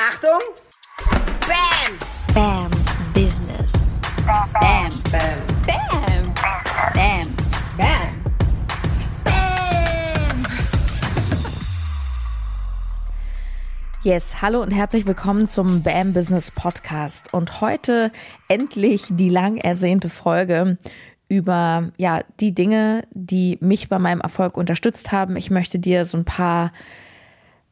Achtung! 0.00 0.38
Bam! 1.40 1.98
Bam 2.32 2.70
Business. 3.12 3.72
Bam! 4.24 4.48
Bam! 4.52 4.88
Bam. 5.10 6.34
Bam. 6.34 6.34
Bam! 6.94 7.34
Bam! 7.76 8.04
Yes, 14.04 14.40
hallo 14.40 14.62
und 14.62 14.70
herzlich 14.70 15.04
willkommen 15.04 15.48
zum 15.48 15.82
BAM 15.82 16.12
Business 16.12 16.52
Podcast. 16.52 17.34
Und 17.34 17.60
heute 17.60 18.12
endlich 18.46 19.06
die 19.10 19.30
lang 19.30 19.56
ersehnte 19.56 20.08
Folge 20.08 20.78
über 21.28 21.90
ja 21.96 22.22
die 22.38 22.54
Dinge, 22.54 23.02
die 23.10 23.58
mich 23.60 23.88
bei 23.88 23.98
meinem 23.98 24.20
Erfolg 24.20 24.56
unterstützt 24.56 25.10
haben. 25.10 25.36
Ich 25.36 25.50
möchte 25.50 25.80
dir 25.80 26.04
so 26.04 26.18
ein 26.18 26.24
paar 26.24 26.70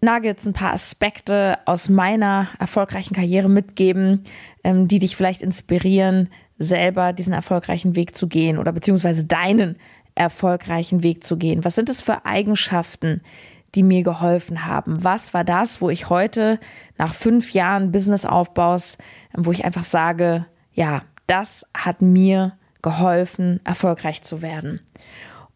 Nuggets, 0.00 0.46
ein 0.46 0.52
paar 0.52 0.72
Aspekte 0.72 1.58
aus 1.64 1.88
meiner 1.88 2.48
erfolgreichen 2.58 3.14
Karriere 3.14 3.48
mitgeben, 3.48 4.24
ähm, 4.62 4.88
die 4.88 4.98
dich 4.98 5.16
vielleicht 5.16 5.42
inspirieren, 5.42 6.28
selber 6.59 7.12
diesen 7.12 7.32
erfolgreichen 7.32 7.96
Weg 7.96 8.14
zu 8.14 8.28
gehen 8.28 8.59
oder 8.59 8.72
beziehungsweise 8.72 9.27
deinen 9.27 9.77
erfolgreichen 10.14 11.02
Weg 11.02 11.22
zu 11.24 11.36
gehen. 11.36 11.64
Was 11.64 11.74
sind 11.74 11.88
es 11.88 12.02
für 12.02 12.24
Eigenschaften, 12.24 13.20
die 13.74 13.82
mir 13.82 14.02
geholfen 14.02 14.64
haben? 14.64 15.05
Was 15.05 15.34
war 15.34 15.45
das, 15.45 15.80
wo 15.80 15.91
ich 15.91 16.08
heute 16.08 16.58
nach 16.97 17.14
fünf 17.14 17.52
Jahren 17.52 17.92
Businessaufbaus, 17.92 18.97
wo 19.36 19.52
ich 19.52 19.64
einfach 19.64 19.84
sage, 19.84 20.47
ja, 20.72 21.02
das 21.27 21.66
hat 21.74 22.00
mir 22.00 22.56
geholfen, 22.80 23.60
erfolgreich 23.64 24.22
zu 24.22 24.41
werden? 24.41 24.80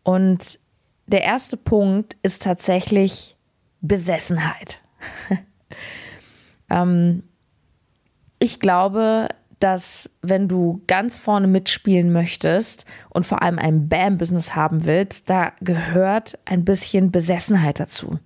Und 0.03 0.59
der 1.07 1.23
erste 1.23 1.57
Punkt 1.57 2.17
ist 2.23 2.43
tatsächlich 2.43 3.37
Besessenheit. 3.81 4.81
ähm, 6.71 7.23
ich 8.39 8.61
glaube, 8.61 9.29
dass 9.61 10.11
wenn 10.23 10.49
du 10.49 10.83
ganz 10.87 11.19
vorne 11.19 11.47
mitspielen 11.47 12.13
möchtest 12.13 12.87
und 13.11 13.27
vor 13.27 13.43
allem 13.43 13.59
ein 13.59 13.89
BAM-Business 13.89 14.57
haben 14.57 14.87
willst, 14.87 15.29
da 15.29 15.53
gehört 15.61 16.39
ein 16.47 16.65
bisschen 16.65 17.13
Besessenheit 17.13 17.79
dazu. 17.79 18.19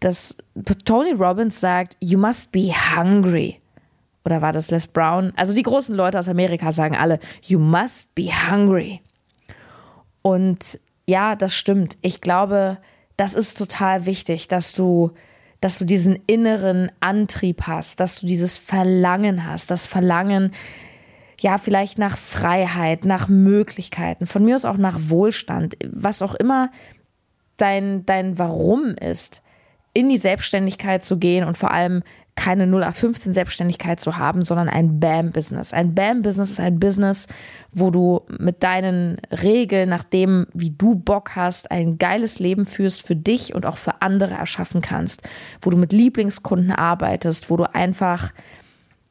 Dass 0.00 0.36
Tony 0.84 1.12
Robbins 1.12 1.60
sagt, 1.60 1.96
you 2.00 2.18
must 2.18 2.50
be 2.50 2.72
hungry. 2.96 3.60
Oder 4.24 4.42
war 4.42 4.52
das 4.52 4.70
Les 4.70 4.88
Brown? 4.88 5.32
Also 5.36 5.54
die 5.54 5.62
großen 5.62 5.94
Leute 5.94 6.18
aus 6.18 6.28
Amerika 6.28 6.72
sagen 6.72 6.96
alle, 6.96 7.20
you 7.42 7.60
must 7.60 8.14
be 8.16 8.30
hungry. 8.50 9.00
Und 10.22 10.80
ja, 11.06 11.36
das 11.36 11.54
stimmt. 11.54 11.98
Ich 12.02 12.20
glaube, 12.20 12.78
das 13.16 13.34
ist 13.34 13.58
total 13.58 14.06
wichtig, 14.06 14.48
dass 14.48 14.72
du, 14.72 15.12
dass 15.60 15.78
du 15.78 15.84
diesen 15.84 16.18
inneren 16.26 16.90
Antrieb 17.00 17.62
hast, 17.66 18.00
dass 18.00 18.20
du 18.20 18.26
dieses 18.26 18.56
Verlangen 18.56 19.46
hast, 19.46 19.70
das 19.70 19.86
Verlangen, 19.86 20.52
ja, 21.40 21.58
vielleicht 21.58 21.98
nach 21.98 22.16
Freiheit, 22.16 23.04
nach 23.04 23.28
Möglichkeiten, 23.28 24.26
von 24.26 24.44
mir 24.44 24.54
aus 24.54 24.64
auch 24.64 24.76
nach 24.76 24.98
Wohlstand, 25.08 25.76
was 25.86 26.22
auch 26.22 26.34
immer 26.34 26.70
dein, 27.56 28.06
dein 28.06 28.38
Warum 28.38 28.94
ist, 28.94 29.42
in 29.92 30.08
die 30.08 30.16
Selbstständigkeit 30.16 31.04
zu 31.04 31.18
gehen 31.18 31.46
und 31.46 31.56
vor 31.56 31.70
allem 31.70 32.02
keine 32.36 32.64
0815 32.64 33.32
Selbstständigkeit 33.32 34.00
zu 34.00 34.18
haben, 34.18 34.42
sondern 34.42 34.68
ein 34.68 34.98
BAM-Business. 34.98 35.72
Ein 35.72 35.94
BAM-Business 35.94 36.50
ist 36.50 36.60
ein 36.60 36.80
Business, 36.80 37.28
wo 37.72 37.90
du 37.90 38.22
mit 38.38 38.62
deinen 38.62 39.18
Regeln, 39.30 39.88
nach 39.88 40.04
dem, 40.04 40.46
wie 40.52 40.70
du 40.70 40.96
Bock 40.96 41.36
hast, 41.36 41.70
ein 41.70 41.96
geiles 41.98 42.38
Leben 42.40 42.66
führst 42.66 43.06
für 43.06 43.16
dich 43.16 43.54
und 43.54 43.66
auch 43.66 43.76
für 43.76 44.02
andere 44.02 44.34
erschaffen 44.34 44.80
kannst, 44.80 45.22
wo 45.60 45.70
du 45.70 45.76
mit 45.76 45.92
Lieblingskunden 45.92 46.72
arbeitest, 46.72 47.50
wo 47.50 47.56
du 47.56 47.72
einfach, 47.72 48.32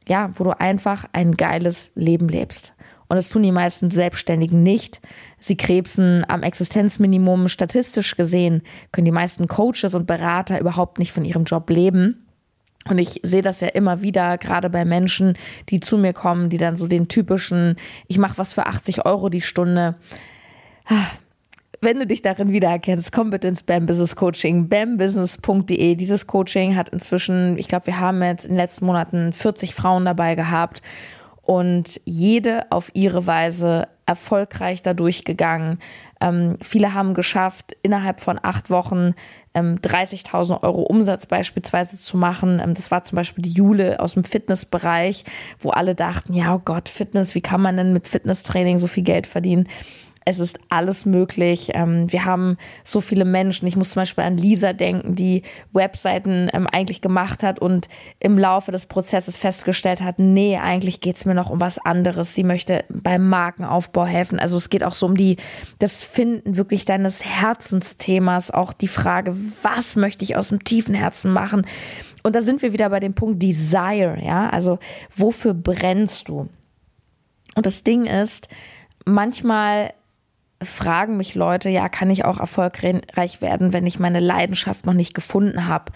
ja, 0.06 0.28
wo 0.36 0.44
du 0.44 0.60
einfach 0.60 1.06
ein 1.12 1.32
geiles 1.32 1.92
Leben 1.94 2.28
lebst. 2.28 2.74
Und 3.08 3.16
das 3.16 3.28
tun 3.28 3.42
die 3.42 3.52
meisten 3.52 3.90
Selbstständigen 3.90 4.62
nicht. 4.62 5.00
Sie 5.38 5.56
krebsen 5.56 6.24
am 6.28 6.42
Existenzminimum. 6.42 7.48
Statistisch 7.48 8.16
gesehen 8.16 8.62
können 8.92 9.04
die 9.04 9.12
meisten 9.12 9.46
Coaches 9.46 9.94
und 9.94 10.06
Berater 10.06 10.60
überhaupt 10.60 10.98
nicht 10.98 11.12
von 11.12 11.24
ihrem 11.24 11.44
Job 11.44 11.68
leben. 11.70 12.23
Und 12.88 12.98
ich 12.98 13.20
sehe 13.22 13.42
das 13.42 13.60
ja 13.60 13.68
immer 13.68 14.02
wieder, 14.02 14.36
gerade 14.38 14.68
bei 14.68 14.84
Menschen, 14.84 15.34
die 15.70 15.80
zu 15.80 15.96
mir 15.96 16.12
kommen, 16.12 16.50
die 16.50 16.58
dann 16.58 16.76
so 16.76 16.86
den 16.86 17.08
typischen, 17.08 17.76
ich 18.08 18.18
mache 18.18 18.38
was 18.38 18.52
für 18.52 18.66
80 18.66 19.06
Euro 19.06 19.30
die 19.30 19.40
Stunde. 19.40 19.96
Wenn 21.80 21.98
du 21.98 22.06
dich 22.06 22.22
darin 22.22 22.50
wiedererkennst, 22.50 23.12
komm 23.12 23.30
bitte 23.30 23.48
ins 23.48 23.62
BAM 23.62 23.86
Business 23.86 24.16
Coaching, 24.16 24.68
bambusiness.de. 24.68 25.94
Dieses 25.96 26.26
Coaching 26.26 26.76
hat 26.76 26.88
inzwischen, 26.90 27.58
ich 27.58 27.68
glaube, 27.68 27.86
wir 27.86 28.00
haben 28.00 28.22
jetzt 28.22 28.44
in 28.44 28.52
den 28.52 28.58
letzten 28.58 28.86
Monaten 28.86 29.32
40 29.32 29.74
Frauen 29.74 30.04
dabei 30.04 30.34
gehabt 30.34 30.82
und 31.42 32.00
jede 32.04 32.70
auf 32.70 32.90
ihre 32.94 33.26
Weise 33.26 33.88
erfolgreich 34.06 34.82
dadurch 34.82 35.24
gegangen. 35.24 35.78
Ähm, 36.20 36.56
viele 36.62 36.94
haben 36.94 37.14
geschafft, 37.14 37.76
innerhalb 37.82 38.20
von 38.20 38.38
acht 38.42 38.70
Wochen 38.70 39.14
ähm, 39.54 39.76
30.000 39.76 40.62
Euro 40.62 40.82
Umsatz 40.82 41.26
beispielsweise 41.26 41.96
zu 41.96 42.16
machen. 42.16 42.60
Ähm, 42.62 42.74
das 42.74 42.90
war 42.90 43.04
zum 43.04 43.16
Beispiel 43.16 43.42
die 43.42 43.52
Jule 43.52 44.00
aus 44.00 44.14
dem 44.14 44.24
Fitnessbereich, 44.24 45.24
wo 45.58 45.70
alle 45.70 45.94
dachten, 45.94 46.34
ja, 46.34 46.54
oh 46.54 46.62
Gott, 46.64 46.88
Fitness, 46.88 47.34
wie 47.34 47.40
kann 47.40 47.62
man 47.62 47.76
denn 47.76 47.92
mit 47.92 48.08
Fitnesstraining 48.08 48.78
so 48.78 48.86
viel 48.86 49.04
Geld 49.04 49.26
verdienen? 49.26 49.68
Es 50.24 50.40
ist 50.40 50.58
alles 50.70 51.04
möglich. 51.04 51.70
Ähm, 51.74 52.10
wir 52.10 52.24
haben 52.24 52.56
so 52.82 53.00
viele 53.00 53.24
Menschen. 53.24 53.66
Ich 53.68 53.76
muss 53.76 53.90
zum 53.90 54.00
Beispiel 54.00 54.24
an 54.24 54.38
Lisa 54.38 54.72
denken, 54.72 55.14
die 55.14 55.42
Webseiten 55.72 56.50
ähm, 56.52 56.66
eigentlich 56.66 57.00
gemacht 57.00 57.42
hat 57.42 57.58
und 57.58 57.88
im 58.20 58.38
Laufe 58.38 58.72
des 58.72 58.86
Prozesses 58.86 59.36
festgestellt 59.36 60.00
hat, 60.00 60.18
nee, 60.18 60.56
eigentlich 60.56 61.00
geht 61.00 61.16
es 61.16 61.24
mir 61.24 61.34
noch 61.34 61.50
um 61.50 61.60
was 61.60 61.78
anderes. 61.78 62.34
Sie 62.34 62.44
möchte 62.44 62.84
beim 62.88 63.28
Markenaufbau 63.28 64.06
helfen. 64.06 64.38
Also 64.38 64.56
es 64.56 64.70
geht 64.70 64.82
auch 64.82 64.94
so 64.94 65.06
um 65.06 65.16
die, 65.16 65.36
das 65.78 66.02
Finden 66.02 66.56
wirklich 66.56 66.84
deines 66.84 67.24
Herzensthemas, 67.24 68.50
auch 68.50 68.72
die 68.72 68.88
Frage, 68.88 69.36
was 69.62 69.96
möchte 69.96 70.24
ich 70.24 70.36
aus 70.36 70.48
dem 70.48 70.64
tiefen 70.64 70.94
Herzen 70.94 71.32
machen? 71.32 71.66
Und 72.22 72.34
da 72.34 72.40
sind 72.40 72.62
wir 72.62 72.72
wieder 72.72 72.88
bei 72.88 73.00
dem 73.00 73.12
Punkt 73.12 73.42
Desire, 73.42 74.18
ja, 74.24 74.48
also 74.48 74.78
wofür 75.14 75.52
brennst 75.52 76.28
du? 76.28 76.48
Und 77.54 77.66
das 77.66 77.84
Ding 77.84 78.06
ist, 78.06 78.48
manchmal 79.04 79.92
fragen 80.64 81.16
mich 81.16 81.34
Leute, 81.34 81.70
ja, 81.70 81.88
kann 81.88 82.10
ich 82.10 82.24
auch 82.24 82.38
erfolgreich 82.38 83.40
werden, 83.40 83.72
wenn 83.72 83.86
ich 83.86 83.98
meine 83.98 84.20
Leidenschaft 84.20 84.86
noch 84.86 84.92
nicht 84.92 85.14
gefunden 85.14 85.66
habe? 85.66 85.92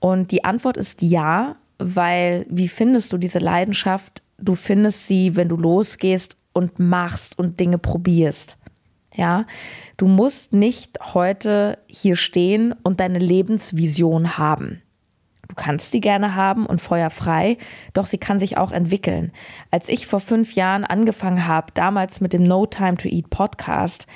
Und 0.00 0.30
die 0.30 0.44
Antwort 0.44 0.76
ist 0.76 1.02
ja, 1.02 1.56
weil 1.78 2.46
wie 2.48 2.68
findest 2.68 3.12
du 3.12 3.18
diese 3.18 3.38
Leidenschaft? 3.38 4.22
Du 4.38 4.54
findest 4.54 5.06
sie, 5.06 5.36
wenn 5.36 5.48
du 5.48 5.56
losgehst 5.56 6.36
und 6.52 6.78
machst 6.78 7.38
und 7.38 7.60
Dinge 7.60 7.78
probierst. 7.78 8.58
Ja, 9.14 9.46
du 9.96 10.06
musst 10.06 10.52
nicht 10.52 10.98
heute 11.14 11.78
hier 11.88 12.14
stehen 12.14 12.74
und 12.82 13.00
deine 13.00 13.18
Lebensvision 13.18 14.38
haben. 14.38 14.82
Du 15.48 15.54
kannst 15.54 15.94
die 15.94 16.00
gerne 16.00 16.34
haben 16.34 16.66
und 16.66 16.80
feuerfrei, 16.80 17.56
doch 17.94 18.06
sie 18.06 18.18
kann 18.18 18.38
sich 18.38 18.58
auch 18.58 18.70
entwickeln. 18.70 19.32
Als 19.70 19.88
ich 19.88 20.06
vor 20.06 20.20
fünf 20.20 20.54
Jahren 20.54 20.84
angefangen 20.84 21.46
habe, 21.46 21.72
damals 21.74 22.20
mit 22.20 22.32
dem 22.32 22.42
No 22.42 22.66
Time 22.66 22.96
to 22.98 23.08
Eat 23.08 23.30
Podcast, 23.30 24.06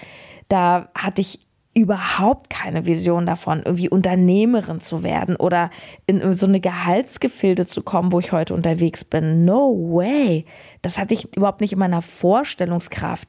da 0.49 0.91
hatte 0.95 1.23
ich 1.23 1.41
überhaupt 1.75 2.51
keine 2.51 2.85
Vision 2.85 3.25
davon, 3.25 3.63
irgendwie 3.65 3.89
Unternehmerin 3.89 4.81
zu 4.81 5.03
werden 5.03 5.37
oder 5.37 5.71
in 6.07 6.35
so 6.35 6.47
eine 6.47 6.61
Gehaltsgefilde 6.61 7.65
zu 7.65 7.83
kommen, 7.83 8.13
wo 8.13 8.19
ich 8.19 8.33
heute 8.33 8.53
unterwegs 8.53 9.05
bin. 9.05 9.47
No 9.47 9.73
way. 9.75 10.45
Das 10.83 10.99
hatte 10.99 11.15
ich 11.15 11.35
überhaupt 11.35 11.63
nicht 11.63 11.73
in 11.73 11.79
meiner 11.79 12.03
Vorstellungskraft 12.03 13.29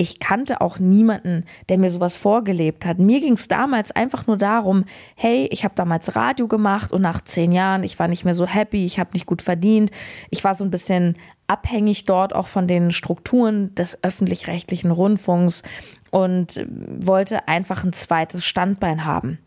ich 0.00 0.18
kannte 0.18 0.62
auch 0.62 0.78
niemanden, 0.78 1.44
der 1.68 1.76
mir 1.76 1.90
sowas 1.90 2.16
vorgelebt 2.16 2.86
hat. 2.86 2.98
Mir 2.98 3.20
ging 3.20 3.34
es 3.34 3.48
damals 3.48 3.92
einfach 3.92 4.26
nur 4.26 4.38
darum, 4.38 4.86
hey, 5.14 5.46
ich 5.52 5.62
habe 5.62 5.74
damals 5.74 6.16
Radio 6.16 6.48
gemacht 6.48 6.90
und 6.90 7.02
nach 7.02 7.20
zehn 7.20 7.52
Jahren, 7.52 7.82
ich 7.82 7.98
war 7.98 8.08
nicht 8.08 8.24
mehr 8.24 8.32
so 8.32 8.46
happy, 8.46 8.86
ich 8.86 8.98
habe 8.98 9.10
nicht 9.12 9.26
gut 9.26 9.42
verdient. 9.42 9.90
Ich 10.30 10.42
war 10.42 10.54
so 10.54 10.64
ein 10.64 10.70
bisschen 10.70 11.16
abhängig 11.48 12.06
dort 12.06 12.34
auch 12.34 12.46
von 12.46 12.66
den 12.66 12.92
Strukturen 12.92 13.74
des 13.74 14.02
öffentlich-rechtlichen 14.02 14.90
Rundfunks 14.90 15.64
und 16.10 16.66
wollte 16.98 17.46
einfach 17.46 17.84
ein 17.84 17.92
zweites 17.92 18.42
Standbein 18.46 19.04
haben. 19.04 19.38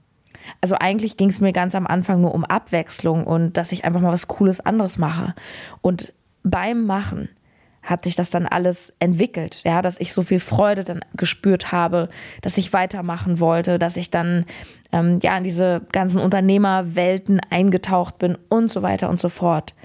Also 0.61 0.75
eigentlich 0.79 1.17
ging 1.17 1.29
es 1.29 1.41
mir 1.41 1.51
ganz 1.51 1.73
am 1.73 1.87
Anfang 1.87 2.21
nur 2.21 2.35
um 2.35 2.45
Abwechslung 2.45 3.25
und 3.25 3.57
dass 3.57 3.71
ich 3.71 3.85
einfach 3.85 4.01
mal 4.01 4.11
was 4.11 4.27
Cooles 4.27 4.59
anderes 4.59 4.99
mache. 4.99 5.33
Und 5.81 6.13
beim 6.43 6.85
Machen 6.85 7.29
hat 7.83 8.05
sich 8.05 8.15
das 8.15 8.29
dann 8.29 8.45
alles 8.45 8.93
entwickelt, 8.99 9.61
ja, 9.65 9.81
dass 9.81 9.99
ich 9.99 10.13
so 10.13 10.21
viel 10.21 10.39
Freude 10.39 10.83
dann 10.85 11.01
gespürt 11.15 11.71
habe, 11.71 12.07
dass 12.41 12.57
ich 12.57 12.73
weitermachen 12.73 13.39
wollte, 13.39 13.77
dass 13.77 13.97
ich 13.97 14.09
dann 14.09 14.45
ähm, 14.93 15.19
ja 15.21 15.37
in 15.37 15.43
diese 15.43 15.81
ganzen 15.91 16.21
Unternehmerwelten 16.21 17.41
eingetaucht 17.49 18.17
bin 18.19 18.37
und 18.49 18.71
so 18.71 18.81
weiter 18.81 19.09
und 19.09 19.19
so 19.19 19.27
fort. 19.27 19.75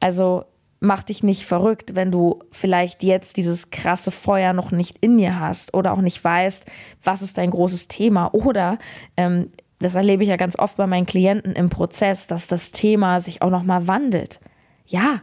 Also 0.00 0.44
mach 0.80 1.02
dich 1.04 1.22
nicht 1.22 1.44
verrückt, 1.44 1.94
wenn 1.94 2.10
du 2.10 2.40
vielleicht 2.50 3.02
jetzt 3.02 3.36
dieses 3.36 3.70
krasse 3.70 4.10
Feuer 4.10 4.52
noch 4.52 4.72
nicht 4.72 4.96
in 5.00 5.16
dir 5.18 5.38
hast 5.38 5.74
oder 5.74 5.92
auch 5.92 6.00
nicht 6.00 6.22
weißt, 6.22 6.66
was 7.04 7.22
ist 7.22 7.38
dein 7.38 7.50
großes 7.50 7.86
Thema 7.88 8.34
oder 8.34 8.78
ähm, 9.16 9.50
das 9.78 9.94
erlebe 9.94 10.22
ich 10.22 10.28
ja 10.28 10.36
ganz 10.36 10.58
oft 10.58 10.76
bei 10.76 10.86
meinen 10.86 11.06
Klienten 11.06 11.54
im 11.54 11.70
Prozess, 11.70 12.26
dass 12.26 12.48
das 12.48 12.72
Thema 12.72 13.20
sich 13.20 13.40
auch 13.40 13.50
nochmal 13.50 13.88
wandelt. 13.88 14.40
Ja, 14.84 15.22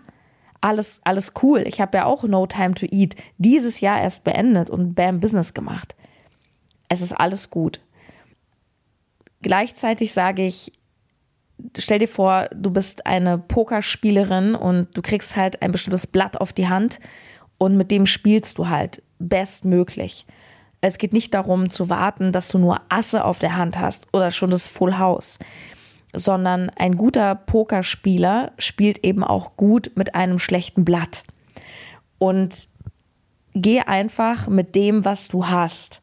alles, 0.67 0.99
alles 1.05 1.31
cool. 1.41 1.63
Ich 1.65 1.79
habe 1.79 1.97
ja 1.97 2.05
auch 2.05 2.23
No 2.23 2.45
Time 2.45 2.73
to 2.73 2.85
Eat 2.91 3.15
dieses 3.37 3.79
Jahr 3.79 4.01
erst 4.01 4.25
beendet 4.25 4.69
und 4.69 4.95
Bam 4.95 5.21
Business 5.21 5.53
gemacht. 5.53 5.95
Es 6.89 6.99
ist 6.99 7.13
alles 7.13 7.49
gut. 7.49 7.79
Gleichzeitig 9.41 10.11
sage 10.11 10.45
ich, 10.45 10.73
stell 11.77 11.99
dir 11.99 12.09
vor, 12.09 12.49
du 12.53 12.69
bist 12.69 13.05
eine 13.05 13.37
Pokerspielerin 13.37 14.55
und 14.55 14.95
du 14.95 15.01
kriegst 15.01 15.37
halt 15.37 15.61
ein 15.61 15.71
bestimmtes 15.71 16.05
Blatt 16.05 16.35
auf 16.41 16.51
die 16.51 16.67
Hand 16.67 16.99
und 17.57 17.77
mit 17.77 17.89
dem 17.89 18.05
spielst 18.05 18.57
du 18.57 18.67
halt 18.67 19.01
bestmöglich. 19.19 20.25
Es 20.81 20.97
geht 20.97 21.13
nicht 21.13 21.33
darum 21.33 21.69
zu 21.69 21.89
warten, 21.89 22.33
dass 22.33 22.49
du 22.49 22.57
nur 22.57 22.81
Asse 22.89 23.23
auf 23.23 23.39
der 23.39 23.55
Hand 23.55 23.79
hast 23.79 24.05
oder 24.13 24.31
schon 24.31 24.51
das 24.51 24.67
Full 24.67 24.97
House, 24.97 25.39
sondern 26.17 26.69
ein 26.71 26.97
guter 26.97 27.35
Pokerspieler 27.35 28.51
spielt 28.57 29.03
eben 29.03 29.23
auch 29.23 29.55
gut 29.55 29.91
mit 29.95 30.15
einem 30.15 30.39
schlechten 30.39 30.83
Blatt. 30.83 31.23
Und 32.17 32.67
geh 33.53 33.81
einfach 33.81 34.47
mit 34.47 34.75
dem, 34.75 35.05
was 35.05 35.27
du 35.27 35.47
hast 35.47 36.01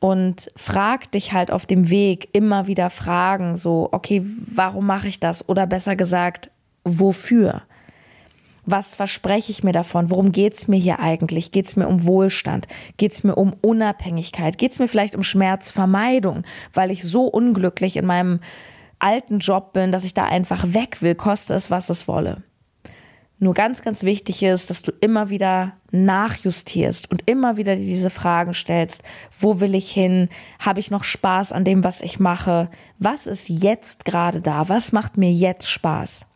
und 0.00 0.50
frag 0.56 1.10
dich 1.12 1.32
halt 1.32 1.50
auf 1.50 1.66
dem 1.66 1.90
Weg 1.90 2.28
immer 2.32 2.66
wieder 2.66 2.90
Fragen, 2.90 3.56
so, 3.56 3.88
okay, 3.92 4.22
warum 4.24 4.86
mache 4.86 5.08
ich 5.08 5.18
das? 5.18 5.48
Oder 5.48 5.66
besser 5.66 5.96
gesagt, 5.96 6.50
wofür? 6.84 7.62
Was 8.64 8.94
verspreche 8.94 9.50
ich 9.50 9.64
mir 9.64 9.72
davon? 9.72 10.10
Worum 10.10 10.30
geht 10.30 10.52
es 10.52 10.68
mir 10.68 10.76
hier 10.76 11.00
eigentlich? 11.00 11.52
Geht 11.52 11.66
es 11.66 11.76
mir 11.76 11.88
um 11.88 12.04
Wohlstand? 12.04 12.68
Geht 12.98 13.12
es 13.12 13.24
mir 13.24 13.34
um 13.34 13.54
Unabhängigkeit? 13.62 14.58
Geht 14.58 14.72
es 14.72 14.78
mir 14.78 14.88
vielleicht 14.88 15.16
um 15.16 15.22
Schmerzvermeidung, 15.22 16.42
weil 16.74 16.90
ich 16.90 17.02
so 17.02 17.24
unglücklich 17.24 17.96
in 17.96 18.04
meinem 18.04 18.38
alten 18.98 19.38
Job 19.38 19.72
bin, 19.72 19.92
dass 19.92 20.04
ich 20.04 20.14
da 20.14 20.24
einfach 20.24 20.72
weg 20.72 21.02
will, 21.02 21.14
koste 21.14 21.54
es, 21.54 21.70
was 21.70 21.90
es 21.90 22.08
wolle? 22.08 22.42
Nur 23.40 23.54
ganz, 23.54 23.82
ganz 23.82 24.02
wichtig 24.02 24.42
ist, 24.42 24.68
dass 24.68 24.82
du 24.82 24.90
immer 25.00 25.30
wieder 25.30 25.74
nachjustierst 25.92 27.08
und 27.10 27.22
immer 27.30 27.56
wieder 27.56 27.76
diese 27.76 28.10
Fragen 28.10 28.52
stellst. 28.52 29.04
Wo 29.38 29.60
will 29.60 29.76
ich 29.76 29.92
hin? 29.92 30.28
Habe 30.58 30.80
ich 30.80 30.90
noch 30.90 31.04
Spaß 31.04 31.52
an 31.52 31.64
dem, 31.64 31.84
was 31.84 32.00
ich 32.00 32.18
mache? 32.18 32.68
Was 32.98 33.28
ist 33.28 33.48
jetzt 33.48 34.04
gerade 34.04 34.42
da? 34.42 34.68
Was 34.68 34.90
macht 34.90 35.16
mir 35.16 35.30
jetzt 35.30 35.70
Spaß? 35.70 36.26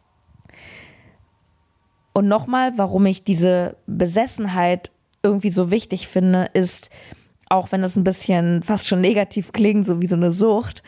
Und 2.12 2.28
nochmal, 2.28 2.72
warum 2.76 3.06
ich 3.06 3.24
diese 3.24 3.76
Besessenheit 3.86 4.92
irgendwie 5.24 5.50
so 5.50 5.72
wichtig 5.72 6.06
finde, 6.06 6.50
ist, 6.52 6.90
auch 7.48 7.72
wenn 7.72 7.82
es 7.82 7.96
ein 7.96 8.04
bisschen 8.04 8.62
fast 8.62 8.86
schon 8.86 9.00
negativ 9.00 9.52
klingt, 9.52 9.86
so 9.86 10.00
wie 10.00 10.06
so 10.06 10.16
eine 10.16 10.30
Sucht, 10.30 10.84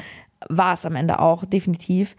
war 0.49 0.75
es 0.75 0.87
am 0.87 0.97
Ende 0.97 1.19
auch 1.19 1.45
definitiv. 1.45 2.17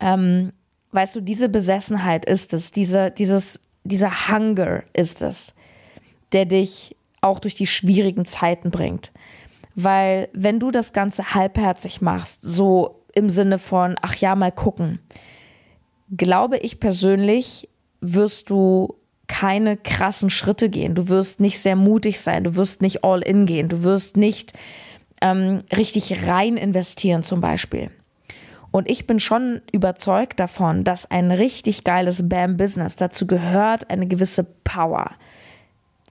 Ähm, 0.00 0.52
Weißt 0.96 1.14
du, 1.14 1.20
diese 1.20 1.50
Besessenheit 1.50 2.24
ist 2.24 2.54
es, 2.54 2.72
diese, 2.72 3.10
dieses, 3.10 3.60
dieser 3.84 4.28
Hunger 4.28 4.82
ist 4.94 5.20
es, 5.20 5.54
der 6.32 6.46
dich 6.46 6.96
auch 7.20 7.38
durch 7.38 7.54
die 7.54 7.66
schwierigen 7.66 8.24
Zeiten 8.24 8.70
bringt. 8.70 9.12
Weil 9.74 10.30
wenn 10.32 10.58
du 10.58 10.70
das 10.70 10.94
Ganze 10.94 11.34
halbherzig 11.34 12.00
machst, 12.00 12.40
so 12.40 13.02
im 13.14 13.28
Sinne 13.28 13.58
von, 13.58 13.96
ach 14.00 14.14
ja, 14.14 14.34
mal 14.36 14.52
gucken, 14.52 15.00
glaube 16.16 16.56
ich 16.56 16.80
persönlich, 16.80 17.68
wirst 18.00 18.48
du 18.48 18.94
keine 19.26 19.76
krassen 19.76 20.30
Schritte 20.30 20.70
gehen. 20.70 20.94
Du 20.94 21.08
wirst 21.08 21.40
nicht 21.40 21.58
sehr 21.58 21.76
mutig 21.76 22.20
sein, 22.20 22.44
du 22.44 22.56
wirst 22.56 22.80
nicht 22.80 23.04
all 23.04 23.20
in 23.20 23.44
gehen, 23.44 23.68
du 23.68 23.82
wirst 23.82 24.16
nicht 24.16 24.54
ähm, 25.20 25.62
richtig 25.74 26.26
rein 26.26 26.56
investieren 26.56 27.22
zum 27.22 27.40
Beispiel. 27.40 27.90
Und 28.70 28.90
ich 28.90 29.06
bin 29.06 29.20
schon 29.20 29.62
überzeugt 29.72 30.38
davon, 30.38 30.84
dass 30.84 31.10
ein 31.10 31.30
richtig 31.30 31.84
geiles 31.84 32.28
BAM-Business 32.28 32.96
dazu 32.96 33.26
gehört 33.26 33.88
eine 33.88 34.06
gewisse 34.06 34.44
Power. 34.64 35.12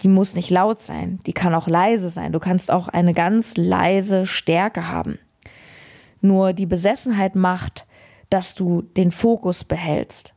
Die 0.02 0.07
muss 0.07 0.36
nicht 0.36 0.50
laut 0.50 0.81
sein, 0.81 1.19
die 1.25 1.34
kann 1.34 1.54
auch 1.54 1.68
leise 1.68 2.10
sein. 2.10 2.31
Du 2.31 2.40
kannst 2.40 2.72
auch 2.72 2.88
eine 2.88 3.13
ganz 3.13 3.56
leise 3.56 4.25
Stärke 4.25 4.90
haben. 4.90 5.19
Nur 6.22 6.54
die 6.54 6.66
Besessenheit 6.66 7.36
macht, 7.36 7.86
dass 8.30 8.56
du 8.56 8.81
den 8.81 9.12
Fokus 9.12 9.63
behältst, 9.63 10.34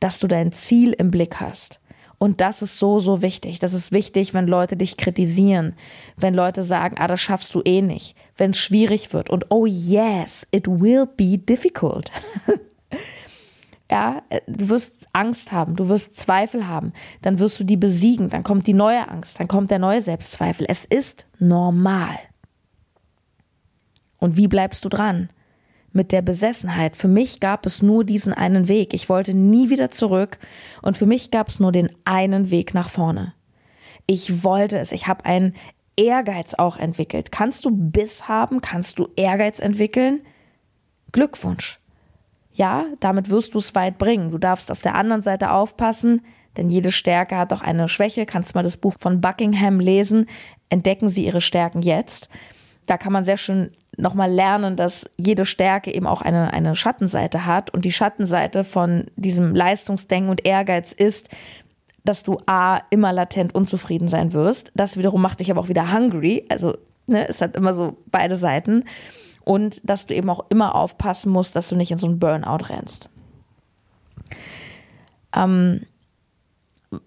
dass 0.00 0.18
du 0.18 0.26
dein 0.26 0.52
Ziel 0.52 0.92
im 0.92 1.10
Blick 1.10 1.40
hast 1.40 1.80
und 2.18 2.40
das 2.40 2.62
ist 2.62 2.78
so, 2.78 2.98
so 2.98 3.20
wichtig. 3.20 3.58
Das 3.58 3.74
ist 3.74 3.92
wichtig, 3.92 4.32
wenn 4.32 4.46
Leute 4.46 4.76
dich 4.76 4.96
kritisieren, 4.96 5.74
wenn 6.16 6.34
Leute 6.34 6.62
sagen, 6.62 6.96
ah, 6.98 7.06
das 7.06 7.20
schaffst 7.20 7.54
du 7.54 7.62
eh 7.64 7.82
nicht, 7.82 8.16
wenn 8.36 8.52
es 8.52 8.58
schwierig 8.58 9.12
wird 9.12 9.28
und 9.28 9.46
oh 9.50 9.66
yes, 9.66 10.46
it 10.50 10.66
will 10.66 11.06
be 11.06 11.36
difficult. 11.36 12.10
ja, 13.90 14.22
du 14.46 14.68
wirst 14.70 15.08
Angst 15.12 15.52
haben, 15.52 15.76
du 15.76 15.88
wirst 15.88 16.16
Zweifel 16.16 16.66
haben, 16.66 16.92
dann 17.22 17.38
wirst 17.38 17.60
du 17.60 17.64
die 17.64 17.76
besiegen, 17.76 18.30
dann 18.30 18.42
kommt 18.42 18.66
die 18.66 18.74
neue 18.74 19.08
Angst, 19.08 19.38
dann 19.38 19.48
kommt 19.48 19.70
der 19.70 19.78
neue 19.78 20.00
Selbstzweifel. 20.00 20.66
Es 20.68 20.86
ist 20.86 21.26
normal. 21.38 22.18
Und 24.18 24.38
wie 24.38 24.48
bleibst 24.48 24.84
du 24.84 24.88
dran? 24.88 25.28
Mit 25.96 26.12
der 26.12 26.22
Besessenheit. 26.22 26.96
Für 26.96 27.08
mich 27.08 27.40
gab 27.40 27.66
es 27.66 27.82
nur 27.82 28.04
diesen 28.04 28.32
einen 28.32 28.68
Weg. 28.68 28.94
Ich 28.94 29.08
wollte 29.08 29.34
nie 29.34 29.70
wieder 29.70 29.90
zurück 29.90 30.38
und 30.82 30.96
für 30.96 31.06
mich 31.06 31.32
gab 31.32 31.48
es 31.48 31.58
nur 31.58 31.72
den 31.72 31.90
einen 32.04 32.50
Weg 32.50 32.74
nach 32.74 32.90
vorne. 32.90 33.34
Ich 34.06 34.44
wollte 34.44 34.78
es. 34.78 34.92
Ich 34.92 35.08
habe 35.08 35.24
einen 35.24 35.54
Ehrgeiz 35.96 36.54
auch 36.54 36.76
entwickelt. 36.76 37.32
Kannst 37.32 37.64
du 37.64 37.70
Biss 37.72 38.28
haben? 38.28 38.60
Kannst 38.60 38.98
du 38.98 39.08
Ehrgeiz 39.16 39.58
entwickeln? 39.58 40.20
Glückwunsch. 41.10 41.80
Ja, 42.52 42.84
damit 43.00 43.28
wirst 43.28 43.54
du 43.54 43.58
es 43.58 43.74
weit 43.74 43.98
bringen. 43.98 44.30
Du 44.30 44.38
darfst 44.38 44.70
auf 44.70 44.82
der 44.82 44.94
anderen 44.94 45.22
Seite 45.22 45.50
aufpassen, 45.50 46.22
denn 46.56 46.68
jede 46.68 46.92
Stärke 46.92 47.36
hat 47.36 47.52
auch 47.52 47.60
eine 47.62 47.88
Schwäche. 47.88 48.26
Kannst 48.26 48.54
mal 48.54 48.62
das 48.62 48.76
Buch 48.76 48.94
von 48.98 49.20
Buckingham 49.20 49.80
lesen. 49.80 50.26
Entdecken 50.68 51.08
Sie 51.08 51.26
Ihre 51.26 51.40
Stärken 51.40 51.82
jetzt. 51.82 52.28
Da 52.86 52.96
kann 52.96 53.12
man 53.12 53.24
sehr 53.24 53.36
schön 53.36 53.72
nochmal 53.96 54.30
lernen, 54.30 54.76
dass 54.76 55.10
jede 55.16 55.44
Stärke 55.44 55.92
eben 55.92 56.06
auch 56.06 56.22
eine, 56.22 56.52
eine 56.52 56.74
Schattenseite 56.76 57.46
hat. 57.46 57.70
Und 57.70 57.84
die 57.84 57.92
Schattenseite 57.92 58.64
von 58.64 59.06
diesem 59.16 59.54
Leistungsdenken 59.54 60.30
und 60.30 60.44
Ehrgeiz 60.44 60.92
ist, 60.92 61.28
dass 62.04 62.22
du 62.22 62.38
A, 62.46 62.80
immer 62.90 63.12
latent 63.12 63.54
unzufrieden 63.54 64.08
sein 64.08 64.32
wirst. 64.32 64.70
Das 64.74 64.96
wiederum 64.96 65.20
macht 65.20 65.40
dich 65.40 65.50
aber 65.50 65.60
auch 65.60 65.68
wieder 65.68 65.92
hungry. 65.92 66.46
Also 66.48 66.76
ne, 67.06 67.28
es 67.28 67.40
hat 67.40 67.56
immer 67.56 67.72
so 67.72 67.96
beide 68.06 68.36
Seiten. 68.36 68.84
Und 69.44 69.88
dass 69.88 70.06
du 70.06 70.14
eben 70.14 70.28
auch 70.30 70.44
immer 70.48 70.74
aufpassen 70.74 71.30
musst, 71.30 71.56
dass 71.56 71.68
du 71.68 71.76
nicht 71.76 71.90
in 71.90 71.98
so 71.98 72.06
einen 72.06 72.18
Burnout 72.18 72.68
rennst. 72.68 73.08
Ähm, 75.34 75.82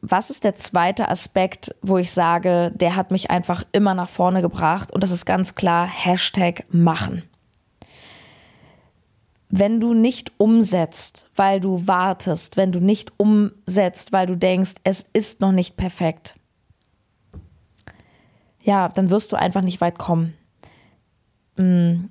was 0.02 0.30
ist 0.30 0.44
der 0.44 0.56
zweite 0.56 1.10
Aspekt, 1.10 1.76
wo 1.82 1.98
ich 1.98 2.12
sage, 2.12 2.72
der 2.76 2.96
hat 2.96 3.12
mich 3.12 3.30
einfach 3.30 3.64
immer 3.72 3.94
nach 3.94 4.10
vorne 4.10 4.42
gebracht? 4.42 4.92
Und 4.92 5.04
das 5.04 5.12
ist 5.12 5.26
ganz 5.26 5.56
klar 5.56 5.88
Hashtag 5.88 6.66
machen. 6.70 7.24
Wenn 9.50 9.80
du 9.80 9.94
nicht 9.94 10.32
umsetzt, 10.38 11.28
weil 11.36 11.60
du 11.60 11.88
wartest, 11.88 12.56
wenn 12.56 12.72
du 12.72 12.80
nicht 12.80 13.14
umsetzt, 13.18 14.12
weil 14.12 14.28
du 14.28 14.36
denkst, 14.36 14.76
es 14.84 15.06
ist 15.14 15.42
noch 15.42 15.52
nicht 15.52 15.76
perfekt, 15.76 16.36
ja, 18.62 18.90
dann 18.90 19.10
wirst 19.10 19.32
du 19.32 19.36
einfach 19.36 19.62
nicht 19.62 19.82
weit 19.82 19.98
kommen. 19.98 20.36
Hm. 21.58 22.10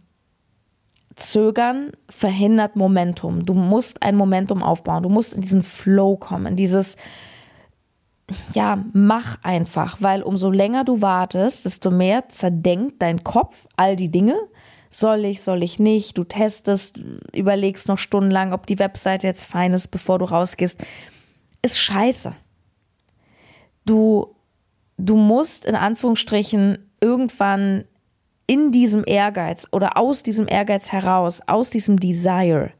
Zögern 1.15 1.93
verhindert 2.09 2.77
Momentum. 2.77 3.45
Du 3.45 3.55
musst 3.55 4.03
ein 4.03 4.17
Momentum 4.17 4.63
aufbauen. 4.63 5.03
Du 5.03 5.09
musst 5.09 5.35
in 5.35 5.41
diesen 5.41 5.63
Flow 5.63 6.17
kommen, 6.17 6.47
in 6.47 6.57
dieses, 6.57 6.97
ja, 8.55 8.85
mach 8.93 9.39
einfach, 9.43 9.99
weil 10.01 10.23
umso 10.23 10.51
länger 10.51 10.85
du 10.85 11.01
wartest, 11.01 11.65
desto 11.65 11.91
mehr 11.91 12.29
zerdenkt 12.29 13.01
dein 13.01 13.25
Kopf 13.25 13.67
all 13.77 13.97
die 13.97 14.11
Dinge. 14.11 14.37
Soll 14.91 15.25
ich, 15.25 15.43
soll 15.43 15.63
ich 15.63 15.79
nicht? 15.79 16.17
Du 16.17 16.25
testest, 16.25 16.99
überlegst 17.35 17.89
noch 17.89 17.99
stundenlang, 17.99 18.53
ob 18.53 18.67
die 18.67 18.79
Webseite 18.79 19.27
jetzt 19.27 19.45
fein 19.45 19.75
ist, 19.75 19.89
bevor 19.89 20.19
du 20.19 20.25
rausgehst. 20.25 20.83
Ist 21.63 21.79
scheiße. 21.79 22.35
Du, 23.85 24.35
du 24.97 25.17
musst 25.17 25.67
in 25.67 25.75
Anführungsstrichen 25.75 26.79
irgendwann 27.01 27.85
in 28.47 28.73
diesem 28.73 29.05
Ehrgeiz 29.07 29.67
oder 29.73 29.97
aus 29.97 30.23
diesem 30.23 30.49
Ehrgeiz 30.49 30.91
heraus, 30.91 31.43
aus 31.47 31.71
diesem 31.71 32.01
Desire 32.01 32.73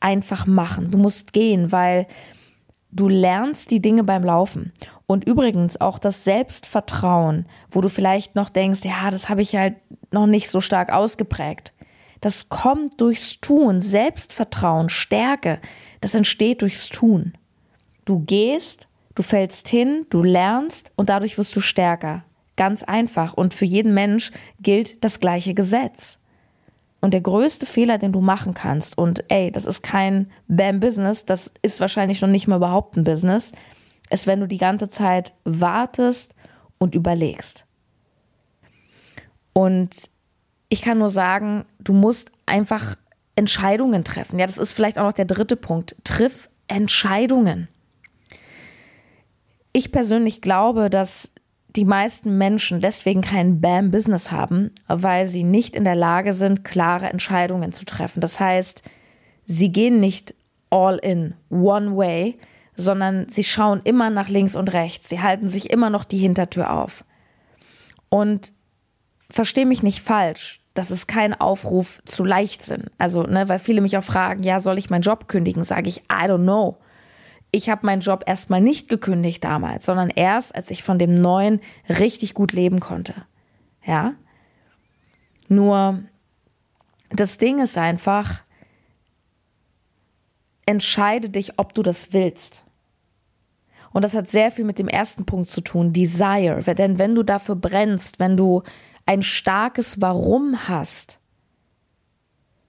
einfach 0.00 0.46
machen. 0.46 0.90
Du 0.90 0.98
musst 0.98 1.32
gehen, 1.32 1.70
weil 1.70 2.06
Du 2.90 3.08
lernst 3.08 3.70
die 3.70 3.80
Dinge 3.80 4.04
beim 4.04 4.24
Laufen. 4.24 4.72
Und 5.06 5.24
übrigens 5.24 5.80
auch 5.80 5.98
das 5.98 6.24
Selbstvertrauen, 6.24 7.46
wo 7.70 7.80
du 7.80 7.88
vielleicht 7.88 8.34
noch 8.34 8.50
denkst, 8.50 8.84
ja, 8.84 9.10
das 9.10 9.28
habe 9.28 9.42
ich 9.42 9.56
halt 9.56 9.76
noch 10.10 10.26
nicht 10.26 10.48
so 10.50 10.60
stark 10.60 10.92
ausgeprägt. 10.92 11.72
Das 12.20 12.48
kommt 12.48 13.00
durchs 13.00 13.40
Tun. 13.40 13.80
Selbstvertrauen, 13.80 14.88
Stärke, 14.88 15.60
das 16.00 16.14
entsteht 16.14 16.62
durchs 16.62 16.88
Tun. 16.88 17.34
Du 18.04 18.20
gehst, 18.20 18.88
du 19.14 19.22
fällst 19.22 19.68
hin, 19.68 20.06
du 20.10 20.22
lernst 20.22 20.92
und 20.96 21.08
dadurch 21.08 21.38
wirst 21.38 21.54
du 21.54 21.60
stärker. 21.60 22.24
Ganz 22.56 22.82
einfach. 22.82 23.34
Und 23.34 23.54
für 23.54 23.66
jeden 23.66 23.94
Mensch 23.94 24.32
gilt 24.60 25.04
das 25.04 25.20
gleiche 25.20 25.54
Gesetz. 25.54 26.18
Und 27.00 27.14
der 27.14 27.20
größte 27.20 27.66
Fehler, 27.66 27.98
den 27.98 28.12
du 28.12 28.20
machen 28.20 28.54
kannst, 28.54 28.98
und 28.98 29.24
ey, 29.28 29.50
das 29.50 29.66
ist 29.66 29.82
kein 29.82 30.30
Bam-Business, 30.48 31.24
das 31.24 31.52
ist 31.62 31.80
wahrscheinlich 31.80 32.20
noch 32.20 32.28
nicht 32.28 32.48
mal 32.48 32.56
überhaupt 32.56 32.96
ein 32.96 33.04
Business, 33.04 33.52
ist, 34.10 34.26
wenn 34.26 34.40
du 34.40 34.48
die 34.48 34.58
ganze 34.58 34.88
Zeit 34.88 35.32
wartest 35.44 36.34
und 36.78 36.94
überlegst. 36.94 37.66
Und 39.52 40.10
ich 40.68 40.82
kann 40.82 40.98
nur 40.98 41.08
sagen, 41.08 41.64
du 41.78 41.92
musst 41.92 42.30
einfach 42.46 42.96
Entscheidungen 43.36 44.04
treffen. 44.04 44.38
Ja, 44.38 44.46
das 44.46 44.58
ist 44.58 44.72
vielleicht 44.72 44.98
auch 44.98 45.04
noch 45.04 45.12
der 45.12 45.24
dritte 45.24 45.56
Punkt. 45.56 45.96
Triff 46.04 46.50
Entscheidungen. 46.66 47.68
Ich 49.72 49.92
persönlich 49.92 50.42
glaube, 50.42 50.90
dass 50.90 51.32
die 51.78 51.84
meisten 51.84 52.36
Menschen 52.36 52.80
deswegen 52.80 53.20
kein 53.20 53.60
BAM-Business 53.60 54.32
haben, 54.32 54.72
weil 54.88 55.28
sie 55.28 55.44
nicht 55.44 55.76
in 55.76 55.84
der 55.84 55.94
Lage 55.94 56.32
sind, 56.32 56.64
klare 56.64 57.06
Entscheidungen 57.08 57.70
zu 57.70 57.84
treffen. 57.84 58.20
Das 58.20 58.40
heißt, 58.40 58.82
sie 59.44 59.70
gehen 59.70 60.00
nicht 60.00 60.34
all 60.70 60.96
in, 60.96 61.34
one 61.50 61.96
way, 61.96 62.36
sondern 62.74 63.28
sie 63.28 63.44
schauen 63.44 63.80
immer 63.84 64.10
nach 64.10 64.28
links 64.28 64.56
und 64.56 64.72
rechts. 64.72 65.08
Sie 65.08 65.20
halten 65.20 65.46
sich 65.46 65.70
immer 65.70 65.88
noch 65.88 66.04
die 66.04 66.18
Hintertür 66.18 66.72
auf. 66.72 67.04
Und 68.08 68.52
verstehe 69.30 69.64
mich 69.64 69.84
nicht 69.84 70.00
falsch, 70.00 70.60
das 70.74 70.90
ist 70.90 71.06
kein 71.06 71.32
Aufruf 71.32 72.02
zu 72.04 72.24
Leichtsinn. 72.24 72.86
Also, 72.98 73.22
ne, 73.22 73.48
weil 73.48 73.60
viele 73.60 73.82
mich 73.82 73.96
auch 73.96 74.02
fragen, 74.02 74.42
ja, 74.42 74.58
soll 74.58 74.78
ich 74.78 74.90
meinen 74.90 75.02
Job 75.02 75.28
kündigen? 75.28 75.62
Sage 75.62 75.88
ich, 75.88 75.98
I 76.10 76.26
don't 76.26 76.42
know 76.42 76.78
ich 77.50 77.70
habe 77.70 77.86
meinen 77.86 78.00
Job 78.00 78.24
erstmal 78.26 78.60
nicht 78.60 78.88
gekündigt 78.88 79.44
damals, 79.44 79.86
sondern 79.86 80.10
erst, 80.10 80.54
als 80.54 80.70
ich 80.70 80.82
von 80.82 80.98
dem 80.98 81.14
neuen 81.14 81.60
richtig 81.88 82.34
gut 82.34 82.52
leben 82.52 82.80
konnte. 82.80 83.14
Ja? 83.84 84.14
Nur 85.48 86.02
das 87.10 87.38
Ding 87.38 87.58
ist 87.60 87.78
einfach, 87.78 88.42
entscheide 90.66 91.30
dich, 91.30 91.58
ob 91.58 91.74
du 91.74 91.82
das 91.82 92.12
willst. 92.12 92.64
Und 93.90 94.02
das 94.04 94.14
hat 94.14 94.30
sehr 94.30 94.50
viel 94.50 94.66
mit 94.66 94.78
dem 94.78 94.88
ersten 94.88 95.24
Punkt 95.24 95.48
zu 95.48 95.62
tun, 95.62 95.94
Desire. 95.94 96.62
Denn 96.74 96.98
wenn 96.98 97.14
du 97.14 97.22
dafür 97.22 97.56
brennst, 97.56 98.20
wenn 98.20 98.36
du 98.36 98.62
ein 99.06 99.22
starkes 99.22 100.02
Warum 100.02 100.68
hast, 100.68 101.18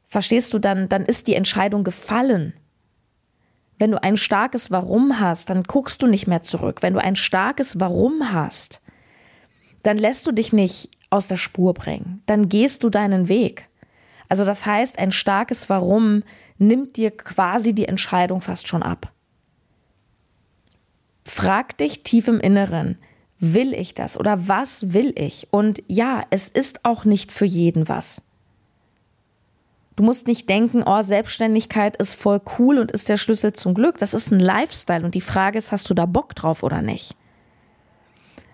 verstehst 0.07 0.53
du, 0.53 0.59
dann, 0.59 0.88
dann 0.88 1.03
ist 1.03 1.27
die 1.27 1.36
Entscheidung 1.36 1.83
gefallen. 1.83 2.53
Wenn 3.79 3.91
du 3.91 4.03
ein 4.03 4.17
starkes 4.17 4.71
Warum 4.71 5.19
hast, 5.19 5.50
dann 5.50 5.63
guckst 5.63 6.01
du 6.01 6.07
nicht 6.07 6.27
mehr 6.27 6.41
zurück. 6.41 6.81
Wenn 6.83 6.93
du 6.93 7.01
ein 7.01 7.15
starkes 7.15 7.79
Warum 7.79 8.33
hast, 8.33 8.81
dann 9.83 9.98
lässt 9.98 10.27
du 10.27 10.33
dich 10.33 10.51
nicht 10.51 10.91
aus 11.09 11.27
der 11.27 11.38
Spur 11.38 11.74
bringen. 11.74 12.21
Dann 12.25 12.50
gehst 12.50 12.83
du 12.83 12.89
deinen 12.89 13.29
Weg. 13.29 13.69
Also 14.27 14.45
das 14.45 14.65
heißt, 14.65 15.00
ein 15.00 15.13
starkes 15.13 15.69
Warum 15.69 16.24
nimmt 16.57 16.98
dir 16.98 17.09
quasi 17.09 17.74
die 17.74 17.88
Entscheidung 17.88 18.41
fast 18.41 18.67
schon 18.67 18.83
ab. 18.83 19.13
Frag 21.24 21.77
dich 21.77 22.03
tief 22.03 22.27
im 22.27 22.39
Inneren, 22.39 22.98
will 23.39 23.74
ich 23.74 23.95
das 23.95 24.19
oder 24.19 24.48
was 24.50 24.93
will 24.93 25.13
ich? 25.15 25.48
Und 25.51 25.81
ja, 25.88 26.24
es 26.31 26.50
ist 26.50 26.83
auch 26.83 27.05
nicht 27.05 27.31
für 27.31 27.45
jeden 27.45 27.88
was. 27.88 28.24
Du 29.99 30.05
musst 30.05 30.27
nicht 30.27 30.49
denken, 30.49 30.81
oh, 30.85 31.01
Selbstständigkeit 31.01 31.97
ist 31.97 32.13
voll 32.13 32.39
cool 32.57 32.79
und 32.79 32.89
ist 32.89 33.09
der 33.09 33.17
Schlüssel 33.17 33.51
zum 33.51 33.73
Glück. 33.73 33.97
Das 33.97 34.13
ist 34.13 34.31
ein 34.31 34.39
Lifestyle 34.39 35.03
und 35.03 35.13
die 35.13 35.19
Frage 35.19 35.57
ist, 35.57 35.73
hast 35.73 35.89
du 35.89 35.93
da 35.93 36.05
Bock 36.05 36.35
drauf 36.35 36.63
oder 36.63 36.81
nicht? 36.81 37.17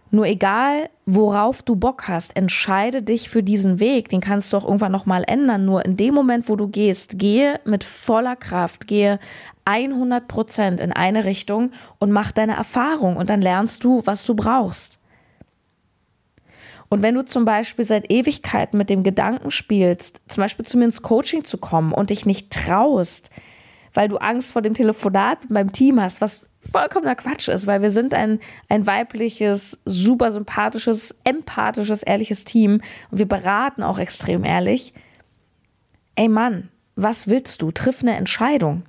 Nur 0.10 0.26
egal, 0.26 0.90
worauf 1.06 1.62
du 1.62 1.76
Bock 1.76 2.08
hast, 2.08 2.36
entscheide 2.36 3.04
dich 3.04 3.30
für 3.30 3.44
diesen 3.44 3.80
Weg. 3.80 4.10
Den 4.10 4.22
kannst 4.22 4.54
du 4.54 4.58
auch 4.58 4.64
irgendwann 4.64 4.92
nochmal 4.92 5.24
ändern. 5.28 5.66
Nur 5.66 5.86
in 5.86 5.98
dem 5.98 6.16
Moment, 6.16 6.50
wo 6.50 6.56
du 6.56 6.68
gehst, 6.68 7.20
gehe 7.20 7.60
mit 7.64 7.84
voller 7.84 8.36
Kraft, 8.36 8.88
gehe 8.88 9.20
100 9.66 10.28
Prozent 10.28 10.80
in 10.80 10.92
eine 10.92 11.26
Richtung 11.26 11.70
und 12.00 12.10
mach 12.10 12.32
deine 12.32 12.56
Erfahrung 12.56 13.18
und 13.18 13.30
dann 13.30 13.44
lernst 13.44 13.84
du, 13.84 14.02
was 14.06 14.26
du 14.26 14.34
brauchst. 14.34 14.98
Und 16.96 17.04
wenn 17.04 17.16
du 17.16 17.26
zum 17.26 17.44
Beispiel 17.44 17.84
seit 17.84 18.10
Ewigkeiten 18.10 18.78
mit 18.78 18.90
dem 18.90 19.04
Gedanken 19.04 19.52
spielst, 19.52 20.22
zum 20.30 20.42
Beispiel 20.42 20.64
zu 20.64 20.78
mir 20.78 20.86
ins 20.86 21.02
Coaching 21.02 21.44
zu 21.44 21.58
kommen 21.58 21.92
und 21.92 22.10
dich 22.10 22.26
nicht 22.26 22.54
traust, 22.54 23.32
weil 23.94 24.08
du 24.08 24.16
Angst 24.16 24.54
vor 24.54 24.62
dem 24.62 24.76
Telefonat 24.76 25.42
mit 25.42 25.52
meinem 25.52 25.72
Team 25.74 26.00
hast, 26.00 26.22
was 26.22 26.48
vollkommener 26.72 27.16
Quatsch 27.16 27.50
ist, 27.50 27.68
weil 27.68 27.82
wir 27.82 27.92
sind 27.92 28.14
ein, 28.14 28.40
ein 28.70 28.88
weibliches, 28.88 29.82
super 29.84 30.32
sympathisches, 30.32 31.18
empathisches, 31.26 32.02
ehrliches 32.02 32.46
Team 32.46 32.80
und 33.12 33.18
wir 33.18 33.28
beraten 33.28 33.84
auch 33.84 34.00
extrem 34.00 34.46
ehrlich. 34.46 34.94
Ey 36.16 36.30
Mann, 36.30 36.70
was 36.96 37.28
willst 37.28 37.62
du? 37.62 37.72
Triff 37.72 38.04
eine 38.04 38.16
Entscheidung. 38.16 38.84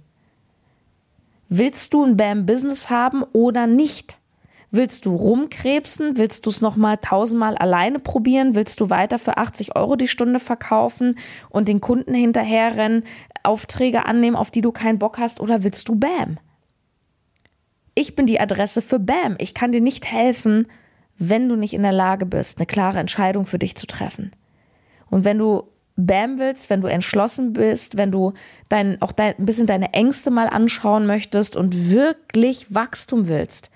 Willst 1.49 1.93
du 1.93 2.05
ein 2.05 2.17
BAM-Business 2.17 2.89
haben 2.89 3.25
oder 3.33 3.67
nicht? 3.67 4.17
Willst 4.71 5.07
du 5.07 5.15
rumkrebsen? 5.15 6.17
Willst 6.17 6.45
du 6.45 6.51
es 6.51 6.61
nochmal 6.61 6.99
tausendmal 6.99 7.57
alleine 7.57 7.99
probieren? 7.99 8.55
Willst 8.55 8.81
du 8.81 8.91
weiter 8.91 9.19
für 9.19 9.37
80 9.37 9.77
Euro 9.77 9.97
die 9.97 10.09
Stunde 10.09 10.41
verkaufen 10.41 11.19
und 11.51 11.69
den 11.69 11.81
Kunden 11.81 12.15
hinterherrennen, 12.15 13.05
Aufträge 13.43 14.07
annehmen, 14.07 14.37
auf 14.37 14.51
die 14.51 14.61
du 14.61 14.73
keinen 14.73 14.99
Bock 14.99 15.19
hast? 15.19 15.41
Oder 15.41 15.63
willst 15.63 15.89
du 15.89 15.95
BAM? 15.95 16.39
Ich 17.95 18.17
bin 18.17 18.27
die 18.27 18.41
Adresse 18.41 18.83
für 18.83 18.99
BAM. 18.99 19.37
Ich 19.39 19.55
kann 19.55 19.73
dir 19.73 19.81
nicht 19.81 20.11
helfen, 20.11 20.67
wenn 21.17 21.49
du 21.49 21.57
nicht 21.57 21.73
in 21.73 21.83
der 21.83 21.93
Lage 21.93 22.27
bist, 22.27 22.59
eine 22.59 22.67
klare 22.67 22.99
Entscheidung 22.99 23.47
für 23.47 23.59
dich 23.59 23.77
zu 23.77 23.87
treffen. 23.87 24.33
Und 25.09 25.25
wenn 25.25 25.39
du 25.39 25.63
BAM 25.97 26.39
willst, 26.39 26.69
wenn 26.69 26.83
du 26.83 26.89
entschlossen 26.89 27.53
bist, 27.55 27.97
wenn 27.97 28.11
du 28.11 28.35
dein, 28.69 29.01
auch 29.01 29.13
dein, 29.13 29.35
ein 29.39 29.47
bisschen 29.47 29.67
deine 29.67 29.95
Ängste 29.95 30.31
mal 30.31 30.49
anschauen 30.49 31.07
möchtest 31.07 31.57
und 31.57 31.91
wirklich 31.91 32.75
Wachstum 32.75 33.29
willst, 33.29 33.71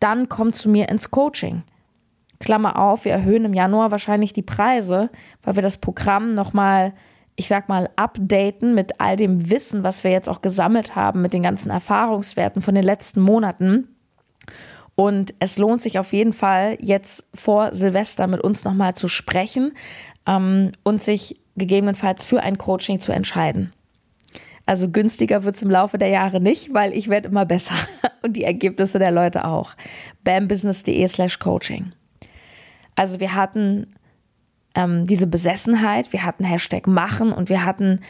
dann 0.00 0.28
komm 0.28 0.52
zu 0.52 0.68
mir 0.68 0.88
ins 0.88 1.10
Coaching. 1.10 1.62
Klammer 2.40 2.78
auf, 2.78 3.04
wir 3.04 3.12
erhöhen 3.12 3.44
im 3.44 3.54
Januar 3.54 3.90
wahrscheinlich 3.90 4.32
die 4.32 4.42
Preise, 4.42 5.10
weil 5.42 5.56
wir 5.56 5.62
das 5.62 5.78
Programm 5.78 6.32
nochmal, 6.32 6.94
ich 7.36 7.48
sag 7.48 7.68
mal, 7.68 7.90
updaten 7.96 8.74
mit 8.74 9.00
all 9.00 9.16
dem 9.16 9.50
Wissen, 9.50 9.82
was 9.82 10.04
wir 10.04 10.10
jetzt 10.10 10.28
auch 10.28 10.40
gesammelt 10.40 10.94
haben, 10.94 11.22
mit 11.22 11.32
den 11.32 11.42
ganzen 11.42 11.70
Erfahrungswerten 11.70 12.62
von 12.62 12.74
den 12.74 12.84
letzten 12.84 13.20
Monaten. 13.20 13.88
Und 14.94 15.34
es 15.38 15.58
lohnt 15.58 15.80
sich 15.80 15.98
auf 15.98 16.12
jeden 16.12 16.32
Fall, 16.32 16.76
jetzt 16.80 17.28
vor 17.34 17.72
Silvester 17.72 18.26
mit 18.26 18.40
uns 18.40 18.64
nochmal 18.64 18.94
zu 18.94 19.08
sprechen 19.08 19.72
ähm, 20.26 20.72
und 20.84 21.00
sich 21.00 21.40
gegebenenfalls 21.56 22.24
für 22.24 22.40
ein 22.40 22.58
Coaching 22.58 23.00
zu 23.00 23.12
entscheiden. 23.12 23.72
Also 24.68 24.90
günstiger 24.90 25.44
wird 25.44 25.54
es 25.54 25.62
im 25.62 25.70
Laufe 25.70 25.96
der 25.96 26.08
Jahre 26.08 26.42
nicht, 26.42 26.74
weil 26.74 26.92
ich 26.92 27.08
werde 27.08 27.28
immer 27.28 27.46
besser 27.46 27.74
und 28.22 28.36
die 28.36 28.44
Ergebnisse 28.44 28.98
der 28.98 29.10
Leute 29.10 29.46
auch. 29.46 29.74
bambusiness.de 30.24 31.08
slash 31.08 31.38
coaching. 31.38 31.92
Also 32.94 33.18
wir 33.18 33.34
hatten 33.34 33.94
ähm, 34.74 35.06
diese 35.06 35.26
Besessenheit, 35.26 36.12
wir 36.12 36.22
hatten 36.22 36.44
Hashtag 36.44 36.86
machen 36.86 37.32
und 37.32 37.48
wir 37.48 37.64
hatten 37.64 38.00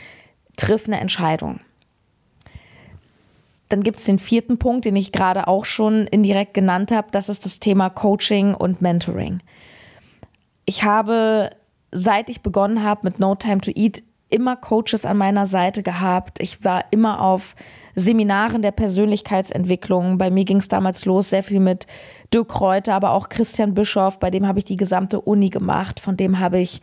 triff 0.57 0.89
eine 0.89 0.99
Entscheidung. 0.99 1.61
Dann 3.69 3.85
gibt 3.85 4.01
es 4.01 4.07
den 4.07 4.19
vierten 4.19 4.59
Punkt, 4.59 4.85
den 4.85 4.97
ich 4.97 5.13
gerade 5.13 5.47
auch 5.47 5.65
schon 5.65 6.09
indirekt 6.09 6.55
genannt 6.55 6.91
habe. 6.91 7.07
Das 7.13 7.29
ist 7.29 7.45
das 7.45 7.61
Thema 7.61 7.89
Coaching 7.89 8.57
und 8.57 8.83
Mentoring. 8.83 9.43
Ich 10.65 10.83
habe, 10.83 11.51
seit 11.93 12.29
ich 12.29 12.41
begonnen 12.41 12.83
habe 12.83 13.03
mit 13.05 13.21
No 13.21 13.37
Time 13.37 13.61
to 13.61 13.71
Eat, 13.77 14.03
immer 14.29 14.57
Coaches 14.57 15.05
an 15.05 15.17
meiner 15.17 15.47
Seite 15.47 15.83
gehabt. 15.83 16.41
Ich 16.41 16.65
war 16.65 16.85
immer 16.91 17.23
auf 17.23 17.55
Seminaren 17.95 18.63
der 18.63 18.73
Persönlichkeitsentwicklung. 18.73 20.19
Bei 20.19 20.31
mir 20.31 20.45
ging 20.45 20.59
es 20.59 20.69
damals 20.69 21.05
los, 21.05 21.31
sehr 21.31 21.43
viel 21.43 21.61
mit 21.61 21.87
Dirk 22.33 22.49
Kräuter, 22.49 22.95
aber 22.95 23.13
auch 23.13 23.29
Christian 23.29 23.75
Bischoff, 23.75 24.21
bei 24.21 24.31
dem 24.31 24.47
habe 24.47 24.59
ich 24.59 24.65
die 24.65 24.77
gesamte 24.77 25.21
Uni 25.21 25.49
gemacht, 25.51 25.99
von 25.99 26.17
dem 26.17 26.39
habe 26.39 26.59
ich 26.59 26.81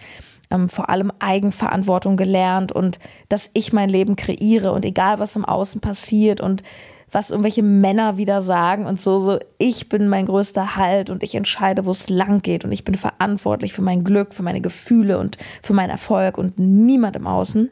ähm, 0.50 0.70
vor 0.70 0.90
allem 0.90 1.12
Eigenverantwortung 1.20 2.18
gelernt 2.18 2.72
und 2.72 3.00
dass 3.30 3.50
ich 3.54 3.74
mein 3.74 3.90
Leben 3.90 4.16
kreiere 4.16 4.72
und 4.72 4.86
egal 4.86 5.20
was 5.20 5.36
im 5.36 5.46
Außen 5.46 5.82
passiert 5.82 6.42
und 6.42 6.64
was 7.16 7.32
irgendwelche 7.32 7.64
Männer 7.64 8.18
wieder 8.18 8.42
sagen 8.42 8.86
und 8.86 9.00
so, 9.00 9.20
so, 9.20 9.40
ich 9.58 9.88
bin 9.88 10.10
mein 10.10 10.26
größter 10.26 10.76
Halt 10.76 11.10
und 11.10 11.24
ich 11.24 11.34
entscheide, 11.34 11.86
wo 11.86 11.92
es 11.92 12.10
lang 12.10 12.42
geht 12.42 12.66
und 12.66 12.74
ich 12.74 12.84
bin 12.84 12.96
verantwortlich 12.96 13.72
für 13.72 13.82
mein 13.82 14.04
Glück, 14.04 14.34
für 14.34 14.44
meine 14.44 14.60
Gefühle 14.60 15.18
und 15.18 15.38
für 15.64 15.72
meinen 15.72 15.92
Erfolg 15.92 16.38
und 16.38 16.60
niemand 16.60 17.16
im 17.16 17.26
Außen. 17.26 17.72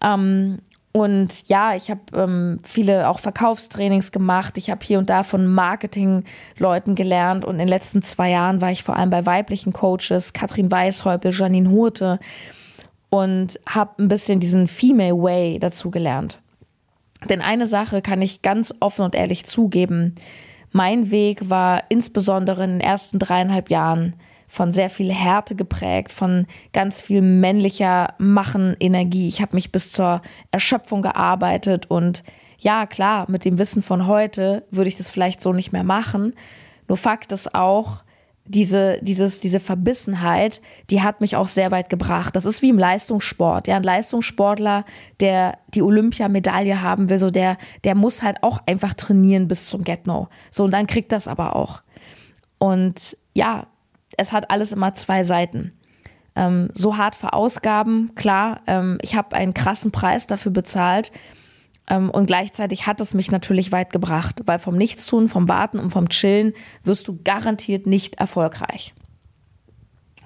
Ähm, 0.00 0.58
und 0.92 1.48
ja, 1.48 1.74
ich 1.74 1.90
habe 1.90 2.00
ähm, 2.14 2.60
viele 2.62 3.08
auch 3.08 3.18
Verkaufstrainings 3.18 4.12
gemacht. 4.12 4.56
Ich 4.56 4.70
habe 4.70 4.86
hier 4.86 4.98
und 4.98 5.10
da 5.10 5.24
von 5.24 5.46
Marketingleuten 5.46 6.94
gelernt. 6.94 7.44
Und 7.44 7.56
in 7.56 7.58
den 7.58 7.68
letzten 7.68 8.02
zwei 8.02 8.30
Jahren 8.30 8.60
war 8.60 8.70
ich 8.70 8.84
vor 8.84 8.96
allem 8.96 9.10
bei 9.10 9.26
weiblichen 9.26 9.72
Coaches, 9.72 10.32
Katrin 10.32 10.70
Weishäupel, 10.70 11.32
Janine 11.32 11.70
Hurte 11.70 12.20
und 13.10 13.58
habe 13.68 14.00
ein 14.02 14.08
bisschen 14.08 14.38
diesen 14.38 14.68
Female 14.68 15.20
Way 15.20 15.58
dazu 15.58 15.90
gelernt. 15.90 16.38
Denn 17.28 17.40
eine 17.40 17.66
Sache 17.66 18.02
kann 18.02 18.22
ich 18.22 18.42
ganz 18.42 18.74
offen 18.80 19.04
und 19.04 19.14
ehrlich 19.14 19.44
zugeben. 19.44 20.14
Mein 20.70 21.10
Weg 21.10 21.50
war 21.50 21.84
insbesondere 21.88 22.64
in 22.64 22.72
den 22.72 22.80
ersten 22.80 23.18
dreieinhalb 23.18 23.70
Jahren 23.70 24.14
von 24.48 24.72
sehr 24.72 24.88
viel 24.88 25.12
Härte 25.12 25.54
geprägt, 25.54 26.10
von 26.10 26.46
ganz 26.72 27.02
viel 27.02 27.20
männlicher 27.20 28.14
Machen, 28.18 28.76
Energie. 28.80 29.28
Ich 29.28 29.42
habe 29.42 29.56
mich 29.56 29.72
bis 29.72 29.92
zur 29.92 30.22
Erschöpfung 30.50 31.02
gearbeitet 31.02 31.86
und 31.90 32.24
ja, 32.60 32.86
klar, 32.86 33.26
mit 33.30 33.44
dem 33.44 33.58
Wissen 33.58 33.82
von 33.82 34.06
heute 34.06 34.64
würde 34.70 34.88
ich 34.88 34.96
das 34.96 35.10
vielleicht 35.10 35.40
so 35.40 35.52
nicht 35.52 35.70
mehr 35.72 35.84
machen. 35.84 36.34
Nur 36.88 36.96
Fakt 36.96 37.30
ist 37.30 37.54
auch, 37.54 38.02
diese, 38.48 38.98
dieses, 39.02 39.40
diese 39.40 39.60
Verbissenheit, 39.60 40.60
die 40.90 41.02
hat 41.02 41.20
mich 41.20 41.36
auch 41.36 41.48
sehr 41.48 41.70
weit 41.70 41.90
gebracht. 41.90 42.34
Das 42.34 42.46
ist 42.46 42.62
wie 42.62 42.70
im 42.70 42.78
Leistungssport. 42.78 43.68
Ja, 43.68 43.76
ein 43.76 43.82
Leistungssportler, 43.82 44.84
der 45.20 45.58
die 45.74 45.82
Olympiamedaille 45.82 46.80
haben 46.80 47.10
will, 47.10 47.18
so 47.18 47.30
der, 47.30 47.58
der 47.84 47.94
muss 47.94 48.22
halt 48.22 48.42
auch 48.42 48.60
einfach 48.66 48.94
trainieren 48.94 49.48
bis 49.48 49.66
zum 49.66 49.82
Get-No. 49.82 50.28
So, 50.50 50.64
und 50.64 50.70
dann 50.70 50.86
kriegt 50.86 51.12
das 51.12 51.28
aber 51.28 51.56
auch. 51.56 51.82
Und 52.58 53.16
ja, 53.34 53.66
es 54.16 54.32
hat 54.32 54.50
alles 54.50 54.72
immer 54.72 54.94
zwei 54.94 55.24
Seiten. 55.24 55.72
Ähm, 56.34 56.70
so 56.72 56.96
hart 56.96 57.14
verausgaben, 57.14 58.12
klar, 58.14 58.62
ähm, 58.66 58.98
ich 59.02 59.14
habe 59.14 59.36
einen 59.36 59.54
krassen 59.54 59.92
Preis 59.92 60.26
dafür 60.26 60.52
bezahlt. 60.52 61.12
Ähm, 61.88 62.10
und 62.10 62.26
gleichzeitig 62.26 62.86
hat 62.86 63.00
es 63.00 63.14
mich 63.14 63.30
natürlich 63.30 63.72
weit 63.72 63.92
gebracht, 63.92 64.42
weil 64.46 64.58
vom 64.58 64.76
Nichtstun, 64.76 65.28
vom 65.28 65.48
Warten 65.48 65.78
und 65.78 65.90
vom 65.90 66.08
Chillen 66.08 66.52
wirst 66.84 67.08
du 67.08 67.18
garantiert 67.22 67.86
nicht 67.86 68.16
erfolgreich. 68.16 68.94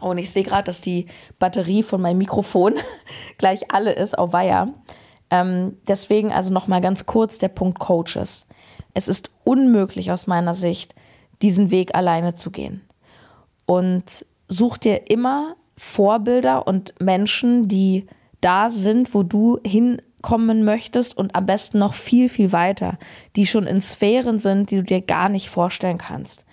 Und 0.00 0.18
ich 0.18 0.32
sehe 0.32 0.42
gerade, 0.42 0.64
dass 0.64 0.80
die 0.80 1.06
Batterie 1.38 1.84
von 1.84 2.00
meinem 2.00 2.18
Mikrofon 2.18 2.74
gleich 3.38 3.70
alle 3.70 3.92
ist 3.92 4.18
auf 4.18 4.32
Weiher. 4.32 4.74
Ähm, 5.30 5.78
deswegen 5.86 6.32
also 6.32 6.52
nochmal 6.52 6.80
ganz 6.80 7.06
kurz 7.06 7.38
der 7.38 7.48
Punkt 7.48 7.78
Coaches. 7.78 8.46
Es 8.94 9.08
ist 9.08 9.30
unmöglich 9.44 10.10
aus 10.10 10.26
meiner 10.26 10.54
Sicht, 10.54 10.94
diesen 11.40 11.70
Weg 11.70 11.94
alleine 11.94 12.34
zu 12.34 12.50
gehen. 12.50 12.82
Und 13.64 14.26
such 14.48 14.76
dir 14.76 15.10
immer 15.10 15.56
Vorbilder 15.76 16.66
und 16.66 16.94
Menschen, 17.00 17.68
die 17.68 18.06
da 18.40 18.68
sind, 18.68 19.14
wo 19.14 19.22
du 19.22 19.58
hin 19.64 20.02
kommen 20.22 20.64
möchtest 20.64 21.16
und 21.16 21.34
am 21.34 21.46
besten 21.46 21.78
noch 21.78 21.94
viel, 21.94 22.28
viel 22.28 22.52
weiter, 22.52 22.98
die 23.36 23.46
schon 23.46 23.66
in 23.66 23.80
Sphären 23.80 24.38
sind, 24.38 24.70
die 24.70 24.76
du 24.76 24.82
dir 24.84 25.02
gar 25.02 25.28
nicht 25.28 25.50
vorstellen 25.50 25.98
kannst. 25.98 26.44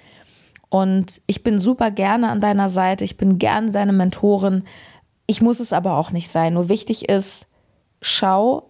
Und 0.69 1.21
ich 1.25 1.43
bin 1.43 1.57
super 1.57 1.91
gerne 1.91 2.29
an 2.29 2.41
deiner 2.41 2.69
Seite, 2.69 3.03
ich 3.03 3.17
bin 3.17 3.39
gerne 3.39 3.71
deine 3.71 3.93
Mentorin. 3.93 4.63
Ich 5.25 5.41
muss 5.41 5.59
es 5.59 5.73
aber 5.73 5.97
auch 5.97 6.11
nicht 6.11 6.29
sein. 6.29 6.53
Nur 6.53 6.69
wichtig 6.69 7.09
ist, 7.09 7.47
schau 8.01 8.69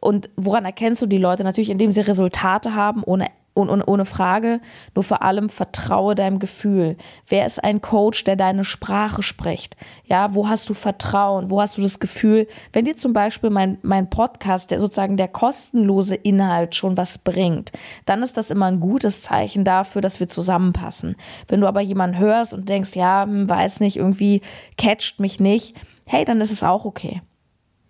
und 0.00 0.30
woran 0.36 0.64
erkennst 0.64 1.02
du 1.02 1.06
die 1.06 1.18
Leute? 1.18 1.42
Natürlich, 1.42 1.70
indem 1.70 1.90
sie 1.90 2.00
Resultate 2.00 2.74
haben, 2.74 3.02
ohne 3.02 3.28
ohne 3.56 4.04
Frage, 4.04 4.60
nur 4.94 5.02
vor 5.02 5.22
allem 5.22 5.48
vertraue 5.48 6.14
deinem 6.14 6.38
Gefühl. 6.38 6.96
Wer 7.26 7.46
ist 7.46 7.62
ein 7.62 7.80
Coach, 7.80 8.24
der 8.24 8.36
deine 8.36 8.64
Sprache 8.64 9.22
spricht? 9.22 9.76
Ja, 10.04 10.34
wo 10.34 10.48
hast 10.48 10.68
du 10.68 10.74
Vertrauen? 10.74 11.50
Wo 11.50 11.60
hast 11.60 11.78
du 11.78 11.82
das 11.82 11.98
Gefühl, 11.98 12.46
wenn 12.72 12.84
dir 12.84 12.96
zum 12.96 13.12
Beispiel 13.12 13.50
mein, 13.50 13.78
mein 13.82 14.10
Podcast, 14.10 14.70
der 14.70 14.78
sozusagen 14.78 15.16
der 15.16 15.28
kostenlose 15.28 16.14
Inhalt 16.14 16.74
schon 16.74 16.96
was 16.96 17.18
bringt, 17.18 17.72
dann 18.04 18.22
ist 18.22 18.36
das 18.36 18.50
immer 18.50 18.66
ein 18.66 18.80
gutes 18.80 19.22
Zeichen 19.22 19.64
dafür, 19.64 20.02
dass 20.02 20.20
wir 20.20 20.28
zusammenpassen. 20.28 21.16
Wenn 21.48 21.60
du 21.60 21.66
aber 21.66 21.80
jemanden 21.80 22.18
hörst 22.18 22.54
und 22.54 22.68
denkst, 22.68 22.94
ja, 22.94 23.24
hm, 23.24 23.48
weiß 23.48 23.80
nicht, 23.80 23.96
irgendwie 23.96 24.42
catcht 24.76 25.20
mich 25.20 25.40
nicht, 25.40 25.76
hey, 26.06 26.24
dann 26.24 26.40
ist 26.40 26.52
es 26.52 26.62
auch 26.62 26.84
okay. 26.84 27.22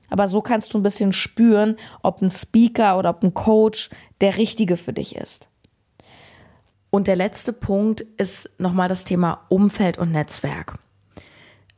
Aber 0.09 0.29
so 0.29 0.41
kannst 0.41 0.73
du 0.73 0.79
ein 0.79 0.83
bisschen 0.83 1.13
spüren, 1.13 1.77
ob 2.03 2.23
ein 2.23 2.31
Speaker 2.31 2.99
oder 2.99 3.11
ob 3.11 3.23
ein 3.23 3.35
Coach 3.35 3.91
der 4.21 4.37
richtige 4.37 4.77
für 4.77 4.93
dich 4.93 5.17
ist. 5.17 5.49
Und 6.91 7.09
der 7.09 7.17
letzte 7.17 7.53
Punkt 7.53 8.01
ist 8.01 8.59
nochmal 8.59 8.89
das 8.89 9.05
Thema 9.05 9.45
Umfeld 9.49 9.99
und 9.99 10.13
Netzwerk. 10.13 10.75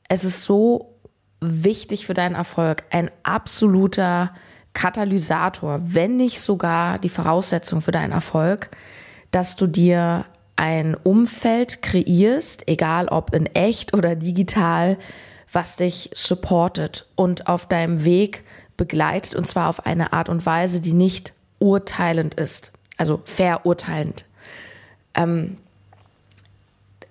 Es 0.08 0.24
ist 0.24 0.44
so 0.44 0.94
wichtig 1.40 2.06
für 2.06 2.14
deinen 2.14 2.34
Erfolg, 2.34 2.84
ein 2.90 3.10
absoluter 3.22 4.32
Katalysator, 4.72 5.80
wenn 5.82 6.16
nicht 6.16 6.40
sogar 6.40 6.98
die 6.98 7.08
Voraussetzung 7.08 7.80
für 7.80 7.90
deinen 7.90 8.12
Erfolg, 8.12 8.70
dass 9.30 9.56
du 9.56 9.66
dir 9.66 10.24
ein 10.56 10.94
Umfeld 10.94 11.83
kreierst, 11.83 12.66
egal 12.68 13.09
ob 13.09 13.35
in 13.35 13.46
echt 13.46 13.94
oder 13.94 14.16
digital, 14.16 14.98
was 15.52 15.76
dich 15.76 16.11
supportet 16.14 17.06
und 17.14 17.46
auf 17.46 17.66
deinem 17.66 18.04
Weg 18.04 18.44
begleitet 18.76 19.35
und 19.35 19.46
zwar 19.46 19.68
auf 19.68 19.87
eine 19.87 20.12
Art 20.12 20.28
und 20.28 20.44
Weise, 20.44 20.80
die 20.80 20.92
nicht 20.92 21.33
urteilend 21.59 22.35
ist, 22.35 22.72
also 22.96 23.20
verurteilend. 23.24 24.24
Ähm, 25.18 25.57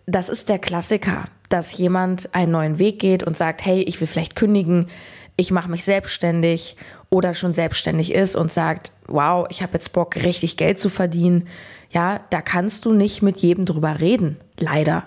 das 0.05 0.29
ist 0.29 0.47
der 0.49 0.59
Klassiker, 0.59 1.25
dass 1.49 1.77
jemand 1.77 2.33
einen 2.33 2.53
neuen 2.53 2.79
Weg 2.79 2.99
geht 2.99 3.23
und 3.23 3.35
sagt, 3.35 3.65
hey, 3.65 3.81
ich 3.81 3.99
will 3.99 4.07
vielleicht 4.07 4.35
kündigen, 4.35 4.87
ich 5.35 5.51
mache 5.51 5.69
mich 5.69 5.83
selbstständig 5.83 6.77
oder 7.09 7.33
schon 7.33 7.51
selbstständig 7.51 8.13
ist 8.13 8.35
und 8.35 8.51
sagt, 8.51 8.91
wow, 9.07 9.45
ich 9.49 9.61
habe 9.61 9.73
jetzt 9.73 9.93
Bock, 9.93 10.15
richtig 10.15 10.57
Geld 10.57 10.79
zu 10.79 10.89
verdienen. 10.89 11.47
Ja, 11.91 12.21
da 12.31 12.41
kannst 12.41 12.85
du 12.85 12.93
nicht 12.93 13.21
mit 13.21 13.37
jedem 13.37 13.65
drüber 13.65 13.99
reden, 13.99 14.37
leider. 14.57 15.03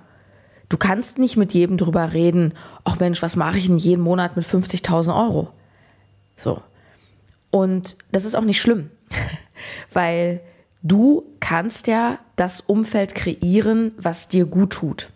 Du 0.68 0.76
kannst 0.76 1.18
nicht 1.18 1.36
mit 1.36 1.52
jedem 1.52 1.78
drüber 1.78 2.12
reden, 2.12 2.54
ach 2.84 3.00
Mensch, 3.00 3.22
was 3.22 3.34
mache 3.34 3.58
ich 3.58 3.66
denn 3.66 3.78
jeden 3.78 4.02
Monat 4.02 4.36
mit 4.36 4.44
50.000 4.44 5.16
Euro? 5.16 5.48
So. 6.36 6.62
Und 7.50 7.96
das 8.12 8.24
ist 8.24 8.36
auch 8.36 8.44
nicht 8.44 8.60
schlimm, 8.60 8.90
weil 9.92 10.40
Du 10.82 11.24
kannst 11.40 11.86
ja 11.86 12.18
das 12.36 12.60
Umfeld 12.60 13.14
kreieren, 13.14 13.92
was 13.98 14.28
dir 14.28 14.46
gut 14.46 14.72
tut. 14.72 15.10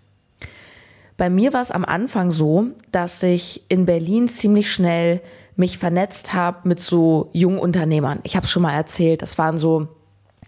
Bei 1.17 1.31
mir 1.31 1.53
war 1.53 1.61
es 1.61 1.71
am 1.71 1.85
Anfang 1.85 2.31
so, 2.31 2.69
dass 2.91 3.23
ich 3.23 3.65
in 3.69 3.87
Berlin 3.87 4.29
ziemlich 4.29 4.73
schnell 4.73 5.21
mich 5.57 5.79
vernetzt 5.79 6.33
habe 6.33 6.69
mit 6.69 6.81
so 6.81 7.31
jungen 7.33 7.59
Unternehmern. 7.59 8.19
Ich 8.25 8.37
habe 8.37 8.45
es 8.47 8.51
schon 8.51 8.63
mal 8.63 8.75
erzählt, 8.75 9.23
das 9.23 9.39
waren 9.39 9.57
so 9.57 9.89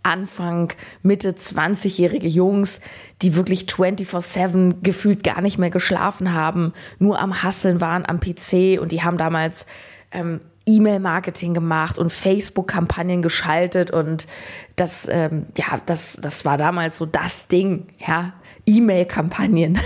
Anfang, 0.02 0.72
Mitte 1.02 1.33
20-jährige 1.33 2.29
Jungs, 2.29 2.81
die 3.22 3.35
wirklich 3.35 3.62
24-7 3.62 4.83
gefühlt 4.83 5.24
gar 5.24 5.40
nicht 5.40 5.59
mehr 5.59 5.70
geschlafen 5.70 6.33
haben, 6.33 6.72
nur 6.98 7.18
am 7.18 7.42
Hasseln 7.42 7.81
waren 7.81 8.07
am 8.07 8.20
PC 8.20 8.81
und 8.81 8.92
die 8.92 9.02
haben 9.02 9.18
damals 9.18 9.66
ähm, 10.12 10.40
E-Mail-Marketing 10.66 11.55
gemacht 11.55 11.98
und 11.98 12.12
Facebook-Kampagnen 12.12 13.22
geschaltet 13.22 13.90
und 13.90 14.26
das, 14.74 15.09
ähm, 15.11 15.46
ja, 15.57 15.81
das, 15.87 16.18
das 16.20 16.44
war 16.44 16.59
damals 16.59 16.96
so 16.96 17.07
das 17.07 17.48
Ding, 17.48 17.87
ja, 18.05 18.33
E-Mail-Kampagnen. 18.66 19.79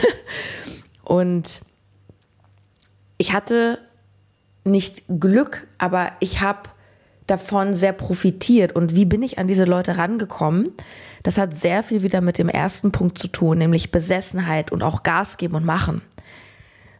und 1.04 1.60
ich 3.18 3.32
hatte 3.32 3.78
nicht 4.64 5.04
Glück, 5.08 5.66
aber 5.78 6.12
ich 6.20 6.40
habe 6.40 6.70
davon 7.26 7.74
sehr 7.74 7.92
profitiert. 7.92 8.72
Und 8.72 8.94
wie 8.94 9.04
bin 9.04 9.22
ich 9.22 9.38
an 9.38 9.46
diese 9.46 9.64
Leute 9.64 9.96
rangekommen? 9.96 10.64
Das 11.22 11.38
hat 11.38 11.56
sehr 11.56 11.82
viel 11.82 12.02
wieder 12.02 12.20
mit 12.20 12.38
dem 12.38 12.48
ersten 12.48 12.92
Punkt 12.92 13.18
zu 13.18 13.28
tun, 13.28 13.58
nämlich 13.58 13.92
Besessenheit 13.92 14.72
und 14.72 14.82
auch 14.82 15.02
Gas 15.02 15.36
geben 15.36 15.54
und 15.56 15.64
machen. 15.64 16.02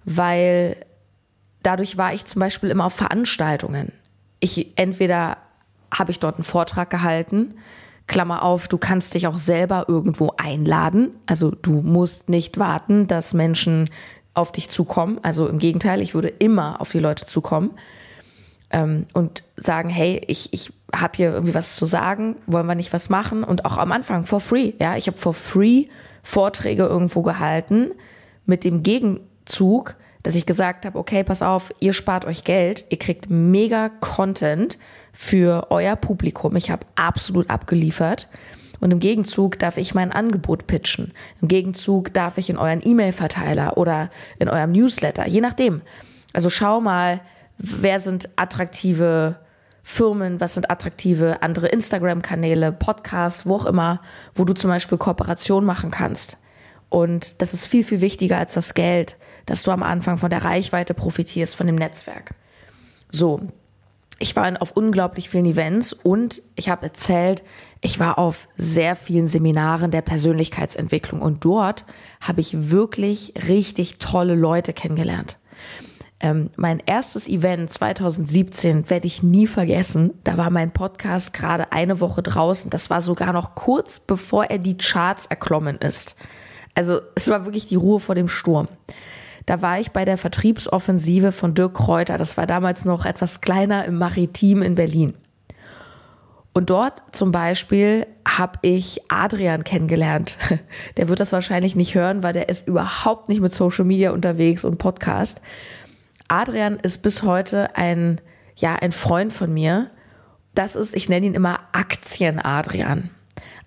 Weil 0.05 0.77
dadurch 1.63 1.97
war 1.97 2.15
ich 2.15 2.25
zum 2.25 2.41
Beispiel 2.41 2.71
immer 2.71 2.87
auf 2.87 2.95
Veranstaltungen. 2.95 3.93
Ich 4.41 4.73
entweder 4.77 5.39
habe 5.93 6.11
ich 6.11 6.21
dort 6.21 6.37
einen 6.37 6.45
Vortrag 6.45 6.91
gehalten, 6.91 7.55
Klammer 8.07 8.43
auf, 8.43 8.67
du 8.67 8.77
kannst 8.77 9.15
dich 9.15 9.29
auch 9.29 9.39
selber 9.39 9.85
irgendwo 9.87 10.33
einladen. 10.37 11.11
Also 11.27 11.53
du 11.53 11.81
musst 11.81 12.29
nicht 12.29 12.59
warten, 12.59 13.07
dass 13.07 13.35
Menschen 13.35 13.89
auf 14.35 14.51
dich 14.51 14.69
zukommen. 14.69 15.21
Also 15.23 15.47
im 15.47 15.59
Gegenteil, 15.59 16.01
ich 16.01 16.13
würde 16.13 16.29
immer 16.29 16.81
auf 16.81 16.91
die 16.91 16.99
Leute 16.99 17.25
zukommen 17.25 17.71
ähm, 18.71 19.07
und 19.13 19.45
sagen, 19.57 19.89
hey, 19.91 20.23
ich, 20.27 20.53
ich 20.53 20.73
habe 20.93 21.17
hier 21.17 21.33
irgendwie 21.33 21.55
was 21.55 21.77
zu 21.77 21.87
sagen, 21.87 22.37
wollen 22.47 22.67
wir 22.67 22.75
nicht 22.75 22.93
was 22.93 23.11
machen? 23.11 23.45
Und 23.45 23.65
auch 23.65 23.79
am 23.79 23.93
Anfang 23.93 24.25
for 24.25 24.41
free. 24.41 24.73
Ja, 24.81 24.97
ich 24.97 25.07
habe 25.07 25.17
for 25.17 25.35
free 25.35 25.87
Vorträge 26.25 26.85
irgendwo 26.85 27.23
gehalten 27.23 27.91
mit 28.45 28.65
dem 28.65 28.83
Gegenzug, 28.83 29.95
dass 30.23 30.37
ich 30.37 30.47
gesagt 30.47 30.87
habe, 30.87 30.99
okay, 30.99 31.25
pass 31.25 31.43
auf, 31.43 31.73
ihr 31.81 31.93
spart 31.93 32.25
euch 32.25 32.45
Geld, 32.45 32.85
ihr 32.91 32.99
kriegt 32.99 33.31
mega 33.31 33.89
Content 33.89 34.79
für 35.13 35.67
euer 35.71 35.97
Publikum. 35.97 36.57
Ich 36.57 36.71
habe 36.71 36.87
absolut 36.95 37.49
abgeliefert. 37.49 38.29
Und 38.81 38.93
im 38.93 39.01
Gegenzug 39.01 39.59
darf 39.59 39.77
ich 39.77 39.95
mein 39.95 40.11
Angebot 40.11 40.67
pitchen. 40.67 41.13
Im 41.43 41.49
Gegenzug 41.49 42.15
darf 42.15 42.39
ich 42.39 42.49
in 42.49 42.57
euren 42.57 42.81
E-Mail-Verteiler 42.83 43.77
oder 43.77 44.11
in 44.39 44.49
eurem 44.49 44.73
Newsletter, 44.73 45.27
je 45.27 45.41
nachdem. 45.41 45.83
Also 46.33 46.49
schau 46.49 46.81
mal, 46.81 47.21
wer 47.59 47.99
sind 47.99 48.31
attraktive 48.37 49.37
Firmen, 49.83 50.41
was 50.41 50.55
sind 50.55 50.71
attraktive 50.71 51.43
andere 51.43 51.69
Instagram-Kanäle, 51.69 52.73
Podcast, 52.73 53.47
wo 53.47 53.57
auch 53.57 53.67
immer, 53.67 54.01
wo 54.35 54.45
du 54.45 54.55
zum 54.55 54.71
Beispiel 54.71 54.99
Kooperation 54.99 55.65
machen 55.65 55.91
kannst. 55.91 56.39
Und 56.89 57.41
das 57.43 57.55
ist 57.55 57.67
viel, 57.67 57.85
viel 57.85 58.01
wichtiger 58.01 58.39
als 58.39 58.55
das 58.55 58.75
Geld 58.75 59.17
dass 59.51 59.65
du 59.65 59.73
am 59.73 59.83
Anfang 59.83 60.17
von 60.17 60.31
der 60.31 60.45
Reichweite 60.45 60.95
profitierst, 60.95 61.57
von 61.57 61.67
dem 61.67 61.75
Netzwerk. 61.75 62.35
So, 63.11 63.41
ich 64.21 64.37
war 64.37 64.63
auf 64.63 64.77
unglaublich 64.77 65.29
vielen 65.29 65.45
Events 65.47 65.93
und 65.93 66.41
ich 66.55 66.69
habe 66.69 66.85
erzählt, 66.85 67.43
ich 67.81 67.99
war 67.99 68.17
auf 68.17 68.49
sehr 68.57 68.95
vielen 68.95 69.27
Seminaren 69.27 69.91
der 69.91 70.03
Persönlichkeitsentwicklung 70.03 71.21
und 71.21 71.45
dort 71.45 71.85
habe 72.21 72.41
ich 72.41 72.71
wirklich 72.71 73.35
richtig 73.49 73.99
tolle 73.99 74.37
Leute 74.37 74.73
kennengelernt. 74.73 75.37
Ähm, 76.21 76.51
mein 76.55 76.81
erstes 76.87 77.27
Event 77.27 77.73
2017 77.73 78.89
werde 78.89 79.09
ich 79.09 79.25
nie 79.25 79.49
vergessen. 79.49 80.13
Da 80.23 80.37
war 80.37 80.51
mein 80.51 80.71
Podcast 80.71 81.33
gerade 81.33 81.73
eine 81.73 81.99
Woche 81.99 82.23
draußen. 82.23 82.71
Das 82.71 82.89
war 82.89 83.01
sogar 83.01 83.33
noch 83.33 83.57
kurz 83.57 83.99
bevor 83.99 84.45
er 84.45 84.59
die 84.59 84.79
Charts 84.79 85.27
erklommen 85.27 85.79
ist. 85.79 86.15
Also 86.77 87.01
es 87.17 87.29
war 87.29 87.47
wirklich 87.47 87.67
die 87.67 87.75
Ruhe 87.75 87.99
vor 87.99 88.15
dem 88.15 88.29
Sturm. 88.29 88.69
Da 89.47 89.63
war 89.63 89.81
ich 89.81 89.91
bei 89.91 90.05
der 90.05 90.19
Vertriebsoffensive 90.19 91.33
von 91.33 91.55
Dirk 91.55 91.75
Kräuter. 91.75 92.19
Das 92.19 92.37
war 92.37 92.47
damals 92.47 92.85
noch 92.85 93.05
etwas 93.05 93.41
kleiner 93.41 93.85
im 93.85 93.97
Maritim 93.97 94.63
in 94.63 94.75
Berlin. 94.75 95.15
Und 96.53 96.71
dort 96.71 97.03
zum 97.15 97.31
Beispiel 97.31 98.07
habe 98.27 98.59
ich 98.63 99.01
Adrian 99.09 99.65
kennengelernt. 99.65 100.37
Der 100.97 101.09
wird 101.09 101.21
das 101.21 101.33
wahrscheinlich 101.33 101.77
nicht 101.77 101.95
hören, 101.95 102.23
weil 102.23 102.33
der 102.33 102.49
ist 102.49 102.67
überhaupt 102.67 103.29
nicht 103.29 103.41
mit 103.41 103.53
Social 103.53 103.85
Media 103.85 104.11
unterwegs 104.11 104.65
und 104.65 104.79
Podcast. 104.79 105.41
Adrian 106.29 106.79
ist 106.81 106.99
bis 106.99 107.23
heute 107.23 107.77
ein, 107.77 108.21
ja, 108.57 108.75
ein 108.75 108.93
Freund 108.93 109.33
von 109.33 109.53
mir. 109.53 109.91
Das 110.55 110.75
ist, 110.75 110.95
ich 110.95 111.09
nenne 111.09 111.27
ihn 111.27 111.35
immer 111.35 111.61
Aktien-Adrian. 111.73 113.11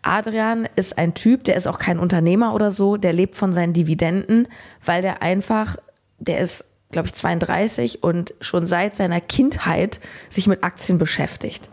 Adrian 0.03 0.67
ist 0.75 0.97
ein 0.97 1.13
Typ, 1.13 1.45
der 1.45 1.55
ist 1.55 1.67
auch 1.67 1.79
kein 1.79 1.97
Unternehmer 1.97 2.53
oder 2.53 2.71
so, 2.71 2.97
der 2.97 3.13
lebt 3.13 3.35
von 3.35 3.53
seinen 3.53 3.73
Dividenden, 3.73 4.47
weil 4.85 5.01
der 5.01 5.21
einfach, 5.21 5.77
der 6.19 6.39
ist, 6.39 6.65
glaube 6.91 7.07
ich, 7.07 7.13
32 7.13 8.03
und 8.03 8.33
schon 8.41 8.65
seit 8.65 8.95
seiner 8.95 9.21
Kindheit 9.21 9.99
sich 10.29 10.45
mit 10.45 10.63
Aktien 10.63 10.97
beschäftigt. 10.97 11.69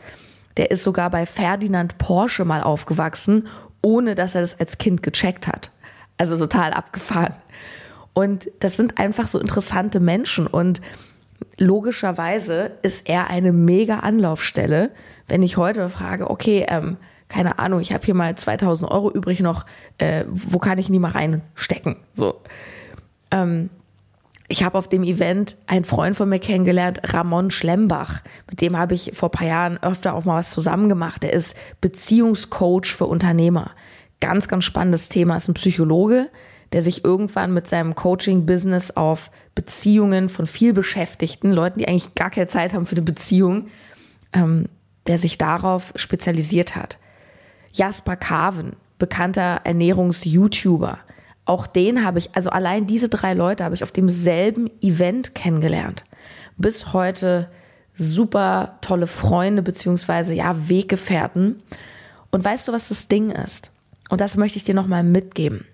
Der 0.57 0.71
ist 0.71 0.83
sogar 0.83 1.11
bei 1.11 1.27
Ferdinand 1.27 1.99
Porsche 1.99 2.45
mal 2.45 2.63
aufgewachsen, 2.63 3.49
ohne 3.83 4.15
dass 4.15 4.35
er 4.35 4.41
das 4.43 4.59
als 4.59 4.79
Kind 4.79 5.03
gecheckt 5.03 5.47
hat. 5.47 5.71
Also 6.17 6.39
total 6.39 6.73
abgefahren. 6.73 7.35
Und 8.15 8.51
das 8.61 8.77
sind 8.77 8.99
einfach 8.99 9.29
so 9.29 9.39
interessante 9.39 10.01
Menschen 10.01 10.47
und 10.47 10.81
logischerweise 11.59 12.73
ist 12.83 13.09
er 13.09 13.29
eine 13.29 13.53
mega 13.53 14.01
Anlaufstelle, 14.01 14.91
wenn 15.29 15.43
ich 15.43 15.57
heute 15.57 15.89
frage, 15.89 16.29
okay, 16.29 16.67
ähm, 16.69 16.97
keine 17.31 17.59
Ahnung, 17.59 17.81
ich 17.81 17.93
habe 17.95 18.05
hier 18.05 18.15
mal 18.15 18.37
2000 18.37 18.91
Euro 18.91 19.11
übrig 19.11 19.41
noch, 19.41 19.65
äh, 19.99 20.25
wo 20.29 20.59
kann 20.59 20.79
ich 20.79 20.89
die 20.89 20.99
mal 20.99 21.13
reinstecken? 21.13 21.97
So. 22.13 22.43
Ähm, 23.31 23.71
ich 24.49 24.65
habe 24.65 24.77
auf 24.77 24.89
dem 24.89 25.05
Event 25.05 25.57
einen 25.69 25.85
Freund 25.85 26.17
von 26.17 26.29
mir 26.29 26.41
kennengelernt, 26.41 27.01
Ramon 27.05 27.53
Schlembach. 27.53 28.21
Mit 28.51 28.61
dem 28.61 28.77
habe 28.77 28.95
ich 28.95 29.13
vor 29.15 29.29
ein 29.29 29.33
paar 29.33 29.47
Jahren 29.47 29.81
öfter 29.81 30.13
auch 30.15 30.25
mal 30.25 30.39
was 30.39 30.51
zusammen 30.51 30.89
gemacht. 30.89 31.23
Er 31.23 31.33
ist 31.33 31.57
Beziehungscoach 31.81 32.87
für 32.87 33.07
Unternehmer. 33.07 33.71
Ganz, 34.21 34.49
ganz 34.49 34.65
spannendes 34.65 35.09
Thema. 35.09 35.37
Ist 35.37 35.47
ein 35.47 35.55
Psychologe, 35.55 36.31
der 36.73 36.83
sich 36.83 37.05
irgendwann 37.05 37.55
mit 37.55 37.69
seinem 37.69 37.95
Coaching-Business 37.95 38.91
auf 38.91 39.31
Beziehungen 39.55 40.29
von 40.29 40.49
viel 40.49 40.73
Beschäftigten, 40.73 41.53
Leuten, 41.53 41.79
die 41.79 41.87
eigentlich 41.87 42.17
gar 42.17 42.31
keine 42.31 42.49
Zeit 42.49 42.75
haben 42.75 42.87
für 42.87 42.97
eine 42.97 43.03
Beziehung, 43.03 43.69
ähm, 44.33 44.67
der 45.07 45.19
sich 45.19 45.39
darauf 45.39 45.93
spezialisiert 45.95 46.75
hat. 46.75 46.99
Jasper 47.73 48.17
Carven, 48.17 48.77
bekannter 48.99 49.61
Ernährungs-YouTuber. 49.65 50.99
Auch 51.45 51.67
den 51.67 52.05
habe 52.05 52.19
ich, 52.19 52.35
also 52.35 52.51
allein 52.51 52.87
diese 52.87 53.09
drei 53.09 53.35
Leute 53.35 53.65
habe 53.65 53.75
ich 53.75 53.83
auf 53.83 53.93
demselben 53.93 54.71
Event 54.81 55.35
kennengelernt. 55.35 56.05
Bis 56.57 56.93
heute 56.93 57.49
super 57.95 58.79
tolle 58.81 59.07
Freunde 59.07 59.63
beziehungsweise 59.63 60.35
ja 60.35 60.69
Weggefährten. 60.69 61.57
Und 62.31 62.45
weißt 62.45 62.69
du, 62.69 62.73
was 62.73 62.89
das 62.89 63.09
Ding 63.09 63.31
ist? 63.31 63.71
Und 64.09 64.21
das 64.21 64.37
möchte 64.37 64.59
ich 64.59 64.65
dir 64.65 64.75
nochmal 64.75 65.03
mitgeben. 65.03 65.67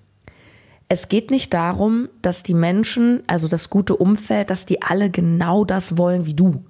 Es 0.88 1.08
geht 1.08 1.30
nicht 1.30 1.52
darum, 1.52 2.08
dass 2.22 2.42
die 2.42 2.54
Menschen, 2.54 3.22
also 3.26 3.48
das 3.48 3.70
gute 3.70 3.96
Umfeld, 3.96 4.50
dass 4.50 4.66
die 4.66 4.82
alle 4.82 5.10
genau 5.10 5.64
das 5.64 5.98
wollen 5.98 6.26
wie 6.26 6.34
du. 6.34 6.64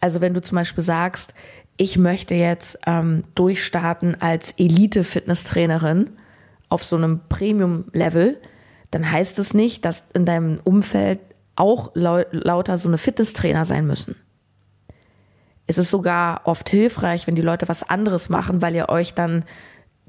Also 0.00 0.20
wenn 0.20 0.34
du 0.34 0.40
zum 0.40 0.56
Beispiel 0.56 0.84
sagst, 0.84 1.34
ich 1.76 1.98
möchte 1.98 2.34
jetzt 2.34 2.78
ähm, 2.86 3.24
durchstarten 3.34 4.20
als 4.20 4.52
Elite-Fitnesstrainerin 4.52 6.10
auf 6.68 6.84
so 6.84 6.96
einem 6.96 7.20
Premium-Level, 7.28 8.40
dann 8.90 9.10
heißt 9.10 9.38
es 9.38 9.54
nicht, 9.54 9.84
dass 9.84 10.08
in 10.14 10.24
deinem 10.24 10.60
Umfeld 10.62 11.20
auch 11.56 11.90
lau 11.94 12.22
lauter 12.30 12.76
so 12.76 12.88
eine 12.88 12.98
Fitnesstrainer 12.98 13.64
sein 13.64 13.86
müssen. 13.86 14.16
Es 15.66 15.78
ist 15.78 15.90
sogar 15.90 16.42
oft 16.44 16.68
hilfreich, 16.68 17.26
wenn 17.26 17.36
die 17.36 17.42
Leute 17.42 17.68
was 17.68 17.88
anderes 17.88 18.28
machen, 18.28 18.60
weil 18.60 18.74
ihr 18.74 18.88
euch 18.88 19.14
dann 19.14 19.44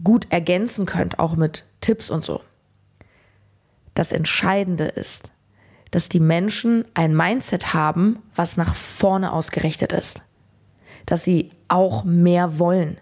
gut 0.04 0.28
ergänzen 0.30 0.86
könnt, 0.86 1.20
auch 1.20 1.36
mit 1.36 1.66
Tipps 1.82 2.10
und 2.10 2.24
so. 2.24 2.42
Das 3.94 4.12
Entscheidende 4.12 4.86
ist, 4.86 5.32
dass 5.92 6.10
die 6.10 6.20
Menschen 6.20 6.84
ein 6.94 7.16
Mindset 7.16 7.74
haben, 7.74 8.22
was 8.36 8.58
nach 8.58 8.76
vorne 8.76 9.32
ausgerichtet 9.32 9.94
ist. 9.94 10.24
Dass 11.06 11.24
sie 11.24 11.52
auch 11.68 12.04
mehr 12.04 12.60
wollen. 12.60 12.98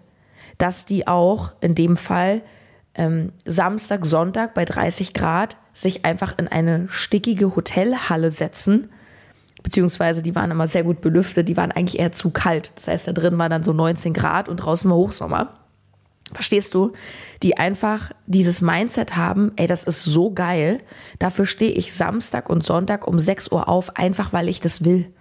Dass 0.58 0.86
die 0.86 1.06
auch 1.06 1.52
in 1.60 1.74
dem 1.74 1.96
Fall 1.96 2.42
ähm, 2.94 3.32
Samstag, 3.44 4.04
Sonntag 4.04 4.54
bei 4.54 4.64
30 4.64 5.14
Grad 5.14 5.56
sich 5.72 6.04
einfach 6.04 6.38
in 6.38 6.48
eine 6.48 6.86
stickige 6.88 7.56
Hotelhalle 7.56 8.30
setzen. 8.30 8.88
Beziehungsweise 9.62 10.22
die 10.22 10.34
waren 10.34 10.50
immer 10.50 10.66
sehr 10.66 10.84
gut 10.84 11.00
belüftet, 11.00 11.48
die 11.48 11.56
waren 11.56 11.72
eigentlich 11.72 11.98
eher 11.98 12.12
zu 12.12 12.30
kalt. 12.30 12.70
Das 12.76 12.86
heißt, 12.86 13.08
da 13.08 13.12
drin 13.12 13.38
war 13.38 13.48
dann 13.48 13.62
so 13.62 13.72
19 13.72 14.12
Grad 14.12 14.48
und 14.48 14.58
draußen 14.58 14.88
war 14.90 14.96
Hochsommer. 14.96 15.54
Verstehst 16.32 16.74
du? 16.74 16.92
Die 17.42 17.56
einfach 17.56 18.10
dieses 18.26 18.62
Mindset 18.62 19.16
haben, 19.16 19.52
ey, 19.56 19.66
das 19.66 19.84
ist 19.84 20.04
so 20.04 20.30
geil. 20.32 20.78
Dafür 21.18 21.46
stehe 21.46 21.72
ich 21.72 21.92
Samstag 21.92 22.48
und 22.48 22.62
Sonntag 22.62 23.06
um 23.06 23.18
6 23.18 23.52
Uhr 23.52 23.68
auf, 23.68 23.96
einfach 23.96 24.32
weil 24.32 24.48
ich 24.48 24.60
das 24.60 24.84
will. 24.84 25.12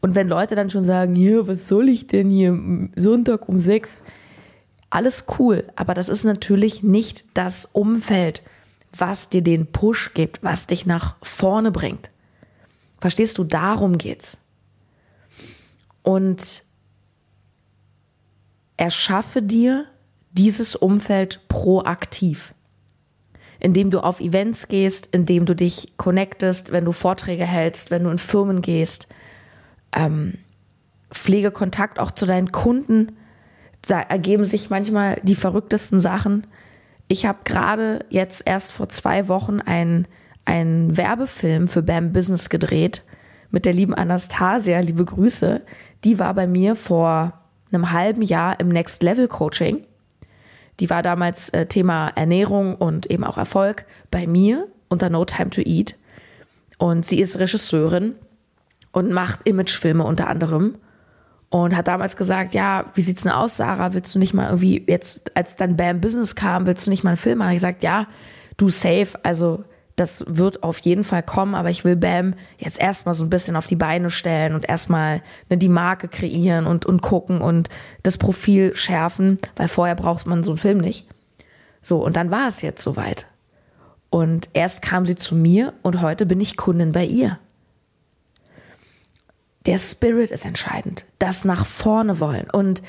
Und 0.00 0.14
wenn 0.14 0.28
Leute 0.28 0.54
dann 0.54 0.70
schon 0.70 0.84
sagen, 0.84 1.14
hier, 1.14 1.46
was 1.46 1.68
soll 1.68 1.88
ich 1.88 2.06
denn 2.06 2.30
hier 2.30 2.58
Sonntag 2.96 3.48
um 3.48 3.58
6? 3.58 4.02
Alles 4.88 5.26
cool, 5.38 5.64
aber 5.76 5.94
das 5.94 6.08
ist 6.08 6.24
natürlich 6.24 6.82
nicht 6.82 7.24
das 7.34 7.66
Umfeld, 7.66 8.42
was 8.96 9.28
dir 9.28 9.42
den 9.42 9.66
Push 9.66 10.14
gibt, 10.14 10.42
was 10.42 10.66
dich 10.66 10.86
nach 10.86 11.16
vorne 11.22 11.70
bringt. 11.70 12.10
Verstehst 13.00 13.38
du, 13.38 13.44
darum 13.44 13.98
geht's. 13.98 14.40
Und 16.02 16.64
erschaffe 18.76 19.42
dir 19.42 19.86
dieses 20.32 20.74
Umfeld 20.74 21.40
proaktiv. 21.48 22.54
Indem 23.58 23.90
du 23.90 24.00
auf 24.00 24.20
Events 24.20 24.68
gehst, 24.68 25.08
indem 25.12 25.44
du 25.44 25.54
dich 25.54 25.98
connectest, 25.98 26.72
wenn 26.72 26.86
du 26.86 26.92
Vorträge 26.92 27.44
hältst, 27.44 27.90
wenn 27.90 28.04
du 28.04 28.10
in 28.10 28.18
Firmen 28.18 28.62
gehst. 28.62 29.06
Ähm, 29.92 30.34
pflege 31.10 31.50
Kontakt 31.50 31.98
auch 31.98 32.10
zu 32.10 32.26
deinen 32.26 32.52
Kunden. 32.52 33.12
Ergeben 33.88 34.44
sich 34.44 34.70
manchmal 34.70 35.20
die 35.22 35.34
verrücktesten 35.34 36.00
Sachen. 36.00 36.46
Ich 37.08 37.26
habe 37.26 37.40
gerade 37.44 38.04
jetzt 38.10 38.42
erst 38.46 38.72
vor 38.72 38.88
zwei 38.88 39.26
Wochen 39.28 39.60
einen, 39.60 40.06
einen 40.44 40.96
Werbefilm 40.96 41.66
für 41.66 41.82
BAM 41.82 42.12
Business 42.12 42.50
gedreht 42.50 43.02
mit 43.50 43.66
der 43.66 43.72
lieben 43.72 43.94
Anastasia. 43.94 44.80
Liebe 44.80 45.04
Grüße. 45.04 45.62
Die 46.04 46.18
war 46.18 46.34
bei 46.34 46.46
mir 46.46 46.76
vor 46.76 47.40
einem 47.72 47.92
halben 47.92 48.22
Jahr 48.22 48.60
im 48.60 48.68
Next 48.68 49.02
Level 49.02 49.28
Coaching. 49.28 49.84
Die 50.78 50.88
war 50.88 51.02
damals 51.02 51.50
äh, 51.50 51.66
Thema 51.66 52.08
Ernährung 52.08 52.74
und 52.74 53.06
eben 53.06 53.24
auch 53.24 53.38
Erfolg 53.38 53.84
bei 54.10 54.26
mir 54.26 54.68
unter 54.88 55.10
No 55.10 55.24
Time 55.24 55.50
to 55.50 55.60
Eat. 55.60 55.96
Und 56.78 57.04
sie 57.04 57.20
ist 57.20 57.38
Regisseurin 57.38 58.14
und 58.92 59.12
macht 59.12 59.46
Imagefilme 59.46 60.04
unter 60.04 60.28
anderem. 60.28 60.76
Und 61.48 61.76
hat 61.76 61.88
damals 61.88 62.16
gesagt, 62.16 62.54
ja, 62.54 62.84
wie 62.94 63.00
sieht's 63.00 63.24
denn 63.24 63.32
aus, 63.32 63.56
Sarah? 63.56 63.92
Willst 63.92 64.14
du 64.14 64.20
nicht 64.20 64.34
mal 64.34 64.46
irgendwie, 64.46 64.84
jetzt, 64.86 65.36
als 65.36 65.56
dann 65.56 65.76
Bam 65.76 66.00
Business 66.00 66.36
kam, 66.36 66.64
willst 66.64 66.86
du 66.86 66.90
nicht 66.90 67.02
mal 67.02 67.10
einen 67.10 67.16
Film 67.16 67.38
machen? 67.38 67.50
Ich 67.50 67.56
gesagt, 67.56 67.82
ja, 67.82 68.06
du 68.56 68.68
safe. 68.68 69.18
Also 69.24 69.64
das 69.96 70.24
wird 70.26 70.62
auf 70.62 70.78
jeden 70.78 71.04
Fall 71.04 71.22
kommen, 71.22 71.54
aber 71.54 71.68
ich 71.68 71.84
will 71.84 71.96
Bam 71.96 72.34
jetzt 72.56 72.80
erstmal 72.80 73.14
so 73.14 73.24
ein 73.24 73.30
bisschen 73.30 73.56
auf 73.56 73.66
die 73.66 73.76
Beine 73.76 74.10
stellen 74.10 74.54
und 74.54 74.66
erstmal 74.66 75.22
ne, 75.50 75.58
die 75.58 75.68
Marke 75.68 76.08
kreieren 76.08 76.66
und, 76.66 76.86
und 76.86 77.02
gucken 77.02 77.40
und 77.40 77.68
das 78.02 78.16
Profil 78.16 78.74
schärfen, 78.76 79.36
weil 79.56 79.68
vorher 79.68 79.96
braucht 79.96 80.26
man 80.26 80.44
so 80.44 80.52
einen 80.52 80.58
Film 80.58 80.78
nicht. 80.78 81.06
So, 81.82 82.02
und 82.02 82.16
dann 82.16 82.30
war 82.30 82.48
es 82.48 82.62
jetzt 82.62 82.82
soweit. 82.82 83.26
Und 84.08 84.48
erst 84.54 84.82
kam 84.82 85.04
sie 85.04 85.16
zu 85.16 85.34
mir 85.34 85.74
und 85.82 86.00
heute 86.00 86.26
bin 86.26 86.40
ich 86.40 86.56
Kundin 86.56 86.92
bei 86.92 87.04
ihr. 87.04 87.38
Der 89.66 89.78
Spirit 89.78 90.30
ist 90.30 90.44
entscheidend, 90.44 91.04
das 91.18 91.44
nach 91.44 91.66
vorne 91.66 92.20
wollen. 92.20 92.48
Und 92.50 92.82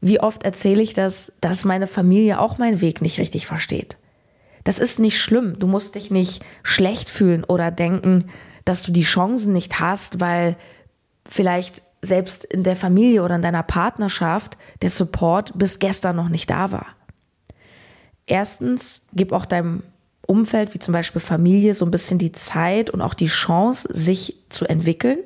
wie 0.00 0.20
oft 0.20 0.44
erzähle 0.44 0.82
ich 0.82 0.94
das, 0.94 1.32
dass 1.40 1.64
meine 1.64 1.86
Familie 1.86 2.38
auch 2.40 2.58
meinen 2.58 2.80
Weg 2.80 3.02
nicht 3.02 3.18
richtig 3.18 3.46
versteht. 3.46 3.96
Das 4.62 4.78
ist 4.78 4.98
nicht 4.98 5.20
schlimm. 5.20 5.58
Du 5.58 5.66
musst 5.66 5.94
dich 5.94 6.10
nicht 6.10 6.44
schlecht 6.62 7.08
fühlen 7.08 7.44
oder 7.44 7.70
denken, 7.70 8.30
dass 8.64 8.82
du 8.82 8.92
die 8.92 9.02
Chancen 9.02 9.52
nicht 9.52 9.80
hast, 9.80 10.20
weil 10.20 10.56
vielleicht 11.28 11.82
selbst 12.00 12.44
in 12.44 12.62
der 12.64 12.76
Familie 12.76 13.22
oder 13.22 13.36
in 13.36 13.42
deiner 13.42 13.62
Partnerschaft 13.62 14.56
der 14.82 14.90
Support 14.90 15.58
bis 15.58 15.78
gestern 15.78 16.16
noch 16.16 16.28
nicht 16.28 16.50
da 16.50 16.70
war. 16.70 16.86
Erstens, 18.26 19.06
gib 19.12 19.32
auch 19.32 19.44
deinem 19.44 19.82
Umfeld, 20.26 20.74
wie 20.74 20.78
zum 20.78 20.92
Beispiel 20.92 21.20
Familie, 21.20 21.74
so 21.74 21.84
ein 21.84 21.90
bisschen 21.90 22.18
die 22.18 22.32
Zeit 22.32 22.90
und 22.90 23.02
auch 23.02 23.14
die 23.14 23.26
Chance, 23.26 23.88
sich 23.90 24.36
zu 24.48 24.66
entwickeln. 24.66 25.18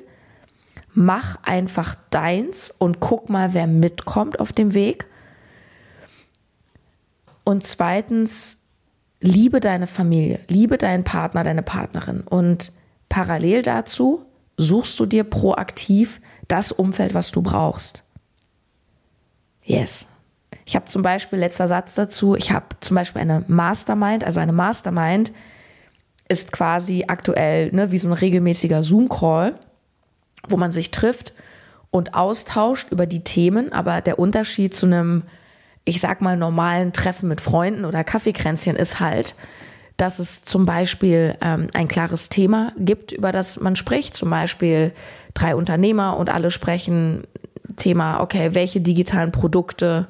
Mach 1.01 1.37
einfach 1.43 1.95
deins 2.09 2.71
und 2.77 2.99
guck 2.99 3.29
mal, 3.29 3.53
wer 3.53 3.67
mitkommt 3.67 4.41
auf 4.41 4.51
dem 4.51 4.73
Weg. 4.73 5.07
Und 7.45 7.65
zweitens, 7.65 8.57
liebe 9.21 9.61
deine 9.61 9.87
Familie, 9.87 10.41
liebe 10.49 10.77
deinen 10.77 11.05
Partner, 11.05 11.43
deine 11.43 11.63
Partnerin. 11.63 12.19
Und 12.19 12.73
parallel 13.07 13.61
dazu 13.61 14.25
suchst 14.57 14.99
du 14.99 15.05
dir 15.05 15.23
proaktiv 15.23 16.19
das 16.49 16.73
Umfeld, 16.73 17.13
was 17.13 17.31
du 17.31 17.43
brauchst. 17.43 18.03
Yes. 19.63 20.09
Ich 20.65 20.75
habe 20.75 20.83
zum 20.83 21.01
Beispiel, 21.01 21.39
letzter 21.39 21.69
Satz 21.69 21.95
dazu, 21.95 22.35
ich 22.35 22.51
habe 22.51 22.75
zum 22.81 22.95
Beispiel 22.95 23.21
eine 23.21 23.45
Mastermind, 23.47 24.25
also 24.25 24.41
eine 24.41 24.51
Mastermind 24.51 25.31
ist 26.27 26.51
quasi 26.51 27.05
aktuell 27.07 27.71
ne, 27.71 27.93
wie 27.93 27.99
so 27.99 28.09
ein 28.09 28.13
regelmäßiger 28.13 28.83
Zoom-Call, 28.83 29.57
wo 30.47 30.57
man 30.57 30.71
sich 30.71 30.91
trifft 30.91 31.33
und 31.91 32.13
austauscht 32.13 32.91
über 32.91 33.05
die 33.05 33.23
Themen, 33.23 33.73
aber 33.73 34.01
der 34.01 34.19
Unterschied 34.19 34.75
zu 34.75 34.85
einem, 34.85 35.23
ich 35.85 35.99
sag 35.99 36.21
mal, 36.21 36.37
normalen 36.37 36.93
Treffen 36.93 37.29
mit 37.29 37.41
Freunden 37.41 37.85
oder 37.85 38.03
Kaffeekränzchen 38.03 38.75
ist 38.75 38.99
halt, 38.99 39.35
dass 39.97 40.19
es 40.19 40.43
zum 40.43 40.65
Beispiel 40.65 41.35
ähm, 41.41 41.67
ein 41.73 41.89
klares 41.89 42.29
Thema 42.29 42.71
gibt, 42.77 43.11
über 43.11 43.31
das 43.31 43.59
man 43.59 43.75
spricht. 43.75 44.15
Zum 44.15 44.29
Beispiel 44.29 44.93
drei 45.33 45.55
Unternehmer 45.55 46.15
und 46.15 46.29
alle 46.29 46.51
sprechen 46.51 47.23
Thema, 47.75 48.21
okay, 48.21 48.53
welche 48.53 48.79
digitalen 48.79 49.31
Produkte 49.31 50.07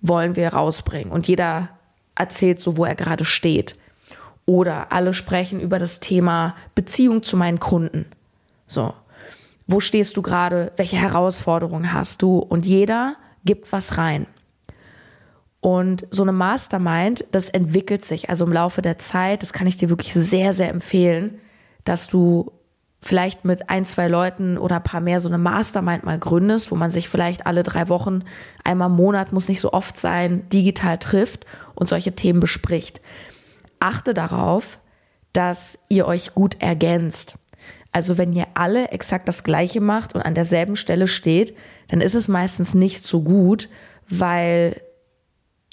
wollen 0.00 0.36
wir 0.36 0.48
rausbringen? 0.48 1.12
Und 1.12 1.26
jeder 1.26 1.70
erzählt 2.14 2.60
so, 2.60 2.76
wo 2.76 2.84
er 2.84 2.94
gerade 2.94 3.24
steht. 3.24 3.76
Oder 4.46 4.92
alle 4.92 5.12
sprechen 5.12 5.60
über 5.60 5.78
das 5.78 5.98
Thema 5.98 6.54
Beziehung 6.74 7.22
zu 7.22 7.36
meinen 7.36 7.58
Kunden. 7.58 8.06
So. 8.66 8.94
Wo 9.72 9.80
stehst 9.80 10.18
du 10.18 10.22
gerade? 10.22 10.70
Welche 10.76 10.98
Herausforderungen 10.98 11.94
hast 11.94 12.20
du? 12.20 12.36
Und 12.36 12.66
jeder 12.66 13.16
gibt 13.46 13.72
was 13.72 13.96
rein. 13.96 14.26
Und 15.60 16.06
so 16.10 16.22
eine 16.22 16.32
Mastermind, 16.32 17.24
das 17.32 17.48
entwickelt 17.48 18.04
sich 18.04 18.28
also 18.28 18.44
im 18.44 18.52
Laufe 18.52 18.82
der 18.82 18.98
Zeit. 18.98 19.40
Das 19.40 19.54
kann 19.54 19.66
ich 19.66 19.78
dir 19.78 19.88
wirklich 19.88 20.12
sehr, 20.12 20.52
sehr 20.52 20.68
empfehlen, 20.68 21.38
dass 21.84 22.06
du 22.06 22.52
vielleicht 23.00 23.46
mit 23.46 23.70
ein, 23.70 23.86
zwei 23.86 24.08
Leuten 24.08 24.58
oder 24.58 24.76
ein 24.76 24.82
paar 24.82 25.00
mehr 25.00 25.20
so 25.20 25.28
eine 25.28 25.38
Mastermind 25.38 26.04
mal 26.04 26.18
gründest, 26.18 26.70
wo 26.70 26.74
man 26.74 26.90
sich 26.90 27.08
vielleicht 27.08 27.46
alle 27.46 27.62
drei 27.62 27.88
Wochen, 27.88 28.24
einmal 28.64 28.90
im 28.90 28.96
Monat, 28.96 29.32
muss 29.32 29.48
nicht 29.48 29.60
so 29.60 29.72
oft 29.72 29.98
sein, 29.98 30.46
digital 30.50 30.98
trifft 30.98 31.46
und 31.74 31.88
solche 31.88 32.14
Themen 32.14 32.40
bespricht. 32.40 33.00
Achte 33.80 34.12
darauf, 34.12 34.78
dass 35.32 35.78
ihr 35.88 36.06
euch 36.06 36.34
gut 36.34 36.60
ergänzt. 36.60 37.38
Also 37.92 38.16
wenn 38.16 38.32
ihr 38.32 38.46
alle 38.54 38.88
exakt 38.88 39.28
das 39.28 39.44
Gleiche 39.44 39.82
macht 39.82 40.14
und 40.14 40.22
an 40.22 40.34
derselben 40.34 40.76
Stelle 40.76 41.06
steht, 41.06 41.56
dann 41.88 42.00
ist 42.00 42.14
es 42.14 42.26
meistens 42.26 42.74
nicht 42.74 43.04
so 43.04 43.22
gut, 43.22 43.68
weil 44.08 44.80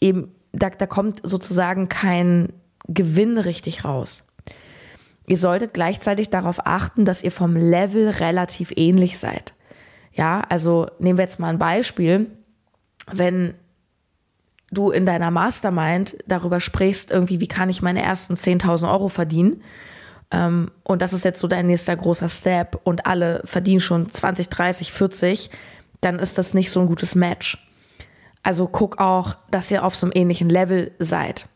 eben 0.01 0.35
da, 0.51 0.69
da 0.69 0.85
kommt 0.85 1.21
sozusagen 1.23 1.87
kein 1.87 2.51
Gewinn 2.87 3.37
richtig 3.37 3.85
raus. 3.85 4.25
Ihr 5.27 5.37
solltet 5.37 5.73
gleichzeitig 5.73 6.29
darauf 6.29 6.65
achten, 6.65 7.05
dass 7.05 7.23
ihr 7.23 7.31
vom 7.31 7.55
Level 7.55 8.09
relativ 8.09 8.73
ähnlich 8.75 9.19
seid. 9.19 9.53
Ja, 10.11 10.41
also 10.49 10.87
nehmen 10.99 11.17
wir 11.17 11.23
jetzt 11.23 11.39
mal 11.39 11.49
ein 11.49 11.59
Beispiel. 11.59 12.31
Wenn 13.11 13.53
du 14.71 14.89
in 14.89 15.05
deiner 15.05 15.31
Mastermind 15.31 16.17
darüber 16.27 16.59
sprichst, 16.59 17.11
irgendwie, 17.11 17.39
wie 17.39 17.47
kann 17.47 17.69
ich 17.69 17.81
meine 17.81 18.01
ersten 18.01 18.33
10.000 18.33 18.91
Euro 18.91 19.07
verdienen? 19.07 19.61
Ähm, 20.31 20.71
und 20.83 21.01
das 21.01 21.13
ist 21.13 21.25
jetzt 21.25 21.39
so 21.39 21.47
dein 21.47 21.67
nächster 21.67 21.95
großer 21.95 22.29
Step 22.29 22.79
und 22.83 23.05
alle 23.05 23.41
verdienen 23.45 23.79
schon 23.79 24.11
20, 24.11 24.49
30, 24.49 24.91
40, 24.91 25.49
dann 26.01 26.19
ist 26.19 26.37
das 26.37 26.53
nicht 26.53 26.71
so 26.71 26.79
ein 26.81 26.87
gutes 26.87 27.15
Match. 27.15 27.57
Also 28.43 28.67
guck 28.67 28.99
auch, 28.99 29.35
dass 29.51 29.71
ihr 29.71 29.83
auf 29.83 29.95
so 29.95 30.05
einem 30.05 30.13
ähnlichen 30.15 30.49
Level 30.49 30.91
seid. 30.99 31.47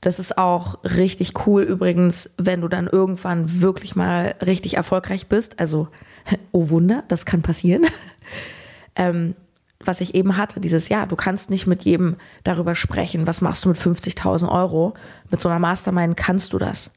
Das 0.00 0.18
ist 0.18 0.36
auch 0.36 0.82
richtig 0.84 1.46
cool 1.46 1.62
übrigens, 1.62 2.30
wenn 2.36 2.60
du 2.60 2.68
dann 2.68 2.86
irgendwann 2.86 3.62
wirklich 3.62 3.96
mal 3.96 4.34
richtig 4.44 4.74
erfolgreich 4.76 5.28
bist. 5.28 5.58
Also, 5.58 5.88
oh 6.52 6.68
Wunder, 6.68 7.04
das 7.08 7.26
kann 7.26 7.42
passieren. 7.42 7.86
ähm, 8.96 9.34
was 9.80 10.00
ich 10.00 10.14
eben 10.14 10.36
hatte, 10.36 10.60
dieses 10.60 10.88
Jahr, 10.88 11.06
du 11.06 11.16
kannst 11.16 11.50
nicht 11.50 11.66
mit 11.66 11.84
jedem 11.84 12.16
darüber 12.42 12.74
sprechen, 12.74 13.26
was 13.26 13.40
machst 13.40 13.64
du 13.64 13.70
mit 13.70 13.78
50.000 13.78 14.48
Euro. 14.48 14.94
Mit 15.30 15.40
so 15.40 15.48
einer 15.48 15.58
Mastermind 15.58 16.16
kannst 16.16 16.52
du 16.52 16.58
das. 16.58 16.90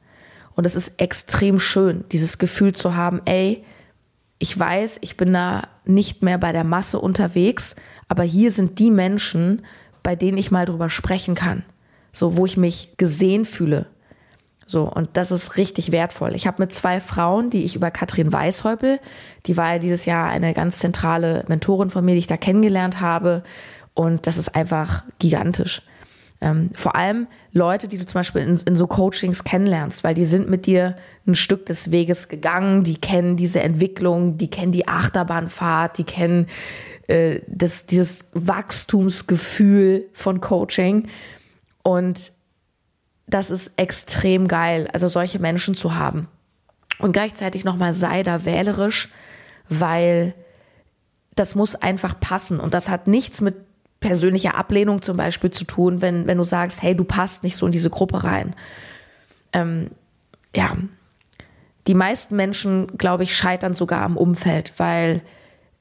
Und 0.58 0.66
es 0.66 0.76
ist 0.76 1.00
extrem 1.00 1.58
schön, 1.58 2.04
dieses 2.12 2.38
Gefühl 2.38 2.76
zu 2.76 2.96
haben, 2.96 3.22
ey, 3.24 3.64
ich 4.40 4.60
weiß, 4.60 4.98
ich 5.00 5.16
bin 5.16 5.32
da 5.32 5.70
nicht 5.86 6.22
mehr 6.22 6.38
bei 6.38 6.52
der 6.52 6.66
Masse 6.66 7.00
unterwegs, 7.00 7.78
aber 8.10 8.24
hier 8.24 8.52
sind 8.52 8.78
die 8.78 8.92
Menschen, 8.92 9.66
bei 10.04 10.18
denen 10.18 10.38
ich 10.38 10.52
mal 10.52 10.66
drüber 10.66 10.90
sprechen 10.90 11.34
kann 11.34 11.64
so 12.18 12.36
wo 12.36 12.46
ich 12.46 12.58
mich 12.58 12.98
gesehen 12.98 13.46
fühle. 13.46 13.86
So, 14.66 14.84
und 14.84 15.12
das 15.14 15.32
ist 15.32 15.56
richtig 15.56 15.94
wertvoll. 15.94 16.36
Ich 16.36 16.46
habe 16.46 16.62
mit 16.62 16.74
zwei 16.74 17.00
Frauen, 17.00 17.50
die 17.50 17.64
ich 17.64 17.76
über 17.76 17.90
Katrin 17.90 18.34
Weishäupel, 18.34 19.00
die 19.46 19.56
war 19.56 19.74
ja 19.74 19.80
dieses 19.80 20.04
Jahr 20.06 20.28
eine 20.28 20.54
ganz 20.54 20.80
zentrale 20.80 21.46
Mentorin 21.48 21.90
von 21.90 22.04
mir, 22.04 22.14
die 22.14 22.20
ich 22.20 22.28
da 22.28 22.36
kennengelernt 22.36 23.00
habe. 23.00 23.44
Und 23.94 24.28
das 24.28 24.38
ist 24.38 24.56
einfach 24.56 25.04
gigantisch. 25.20 25.84
Ähm, 26.40 26.70
vor 26.76 26.96
allem 26.96 27.28
Leute, 27.52 27.88
die 27.88 27.98
du 27.98 28.06
zum 28.06 28.20
Beispiel 28.20 28.44
in, 28.44 28.58
in, 28.58 28.76
so 28.76 28.86
Coachings 28.86 29.44
kennenlernst, 29.44 30.04
weil 30.04 30.14
die 30.14 30.26
sind 30.26 30.50
mit 30.50 30.68
dir 30.68 30.96
ein 31.26 31.34
Stück 31.34 31.66
des 31.66 31.90
Weges 31.90 32.28
gegangen, 32.28 32.84
die 32.84 32.98
kennen 32.98 33.38
diese 33.38 33.62
Entwicklung, 33.62 34.38
die 34.38 34.50
kennen 34.50 34.72
die 34.72 34.88
Achterbahnfahrt, 34.88 35.98
die 35.98 36.04
kennen 36.04 36.48
äh, 37.08 37.40
das, 37.48 37.88
dieses 37.88 38.26
Wachstumsgefühl 38.34 40.06
von 40.14 40.40
Coaching. 40.40 41.08
Und 41.82 42.32
das 43.26 43.50
ist 43.50 43.72
extrem 43.78 44.48
geil, 44.48 44.90
also 44.94 45.08
solche 45.08 45.40
Menschen 45.40 45.74
zu 45.74 45.96
haben. 45.96 46.28
Und 47.00 47.14
gleichzeitig 47.14 47.64
nochmal 47.64 47.94
sei 47.94 48.24
da 48.24 48.46
wählerisch, 48.46 49.10
weil 49.70 50.34
das 51.36 51.56
muss 51.56 51.76
einfach 51.76 52.20
passen. 52.20 52.60
Und 52.60 52.74
das 52.74 52.90
hat 52.90 53.08
nichts 53.08 53.42
mit 53.42 53.56
persönlicher 54.08 54.56
Ablehnung 54.56 55.02
zum 55.02 55.18
Beispiel 55.18 55.50
zu 55.52 55.66
tun, 55.66 56.02
wenn, 56.02 56.28
wenn 56.28 56.38
du 56.38 56.46
sagst, 56.46 56.82
hey, 56.82 56.96
du 56.96 57.04
passt 57.04 57.44
nicht 57.44 57.58
so 57.58 57.66
in 57.66 57.74
diese 57.74 57.90
Gruppe 57.90 58.24
rein. 58.24 58.56
Ähm, 59.52 59.92
ja, 60.56 60.78
die 61.88 61.94
meisten 61.94 62.38
Menschen, 62.38 62.98
glaube 62.98 63.24
ich, 63.24 63.36
scheitern 63.36 63.74
sogar 63.74 64.04
am 64.04 64.16
Umfeld, 64.16 64.72
weil 64.78 65.22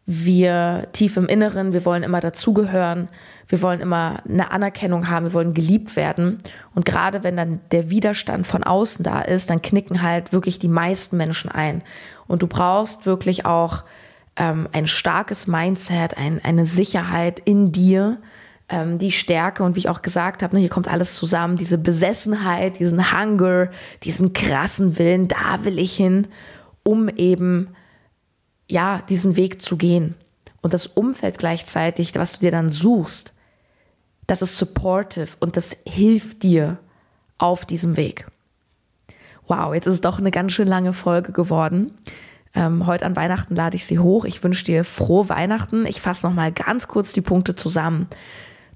wir 0.07 0.89
tief 0.93 1.17
im 1.17 1.27
Inneren, 1.27 1.73
wir 1.73 1.85
wollen 1.85 2.03
immer 2.03 2.19
dazugehören, 2.19 3.09
wir 3.47 3.63
wollen 3.63 3.79
immer 3.81 4.23
eine 4.29 4.51
Anerkennung 4.51 5.09
haben, 5.09 5.27
wir 5.27 5.33
wollen 5.33 5.55
geliebt 5.55 5.95
werden. 5.95 6.39
Und 6.75 6.85
gerade 6.85 7.23
wenn 7.23 7.37
dann 7.37 7.61
der 7.71 7.91
Widerstand 7.91 8.45
von 8.45 8.65
außen 8.65 9.05
da 9.05 9.21
ist, 9.21 9.51
dann 9.51 9.63
knicken 9.63 10.03
halt 10.03 10.33
wirklich 10.33 10.59
die 10.59 10.69
meisten 10.69 11.17
Menschen 11.17 11.49
ein. 11.49 11.83
Und 12.27 12.43
du 12.43 12.49
brauchst 12.49 13.07
wirklich 13.07 13.47
auch 13.47 13.85
ähm, 14.37 14.69
ein 14.73 14.87
starkes 14.87 15.47
Mindset, 15.47 16.17
ein, 16.17 16.45
eine 16.45 16.65
Sicherheit 16.65 17.41
in 17.41 17.73
dir, 17.73 18.19
ähm, 18.69 18.99
die 18.99 19.13
Stärke 19.13 19.63
und 19.63 19.77
wie 19.77 19.81
ich 19.81 19.89
auch 19.89 20.03
gesagt 20.03 20.43
habe, 20.43 20.55
ne, 20.55 20.61
hier 20.61 20.69
kommt 20.71 20.89
alles 20.89 21.15
zusammen, 21.15 21.57
diese 21.57 21.79
Besessenheit, 21.79 22.79
diesen 22.79 23.13
Hunger, 23.13 23.71
diesen 24.03 24.33
krassen 24.33 24.99
Willen, 24.99 25.29
da 25.29 25.65
will 25.65 25.79
ich 25.79 25.97
hin, 25.97 26.29
um 26.83 27.09
eben 27.09 27.69
ja, 28.69 29.03
diesen 29.09 29.37
Weg 29.37 29.63
zu 29.63 29.77
gehen. 29.77 30.15
Und 30.61 30.75
das 30.75 30.89
Umfeld 30.89 31.39
gleichzeitig, 31.39 32.15
was 32.17 32.33
du 32.33 32.41
dir 32.41 32.51
dann 32.51 32.71
suchst, 32.71 33.35
das 34.27 34.43
ist 34.43 34.59
supportive 34.59 35.29
und 35.39 35.57
das 35.57 35.77
hilft 35.87 36.43
dir 36.43 36.79
auf 37.39 37.65
diesem 37.65 37.97
Weg. 37.97 38.27
Wow, 39.47 39.75
jetzt 39.75 39.87
ist 39.87 39.95
es 39.95 40.01
doch 40.01 40.19
eine 40.19 40.33
ganz 40.33 40.53
schön 40.53 40.67
lange 40.67 40.93
Folge 40.93 41.31
geworden. 41.31 41.93
Ähm, 42.57 42.87
heute 42.87 43.05
an 43.05 43.15
Weihnachten 43.15 43.55
lade 43.55 43.77
ich 43.77 43.87
sie 43.87 43.99
hoch. 43.99 44.25
Ich 44.25 44.43
wünsche 44.43 44.65
dir 44.65 44.83
frohe 44.83 45.29
Weihnachten. 45.29 45.85
Ich 45.85 46.01
fasse 46.01 46.27
nochmal 46.27 46.51
ganz 46.51 46.89
kurz 46.89 47.13
die 47.13 47.21
Punkte 47.21 47.55
zusammen. 47.55 48.09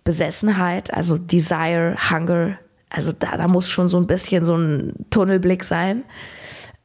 Besessenheit, 0.04 0.92
also 0.92 1.16
Desire, 1.18 1.96
Hunger, 2.10 2.58
also 2.90 3.12
da, 3.12 3.36
da 3.36 3.48
muss 3.48 3.70
schon 3.70 3.88
so 3.88 3.98
ein 3.98 4.06
bisschen 4.06 4.44
so 4.44 4.56
ein 4.56 5.06
Tunnelblick 5.08 5.64
sein. 5.64 6.04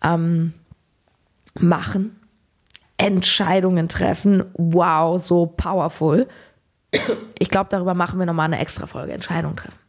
Ähm, 0.01 0.53
machen, 1.60 2.19
Entscheidungen 2.97 3.89
treffen. 3.89 4.45
Wow, 4.53 5.21
so 5.21 5.47
powerful. 5.47 6.27
Ich 7.38 7.49
glaube, 7.49 7.69
darüber 7.69 7.93
machen 7.93 8.19
wir 8.19 8.25
nochmal 8.25 8.45
eine 8.45 8.60
extra 8.60 8.88
Folge. 8.88 9.12
Entscheidungen 9.12 9.58
treffen. 9.58 9.79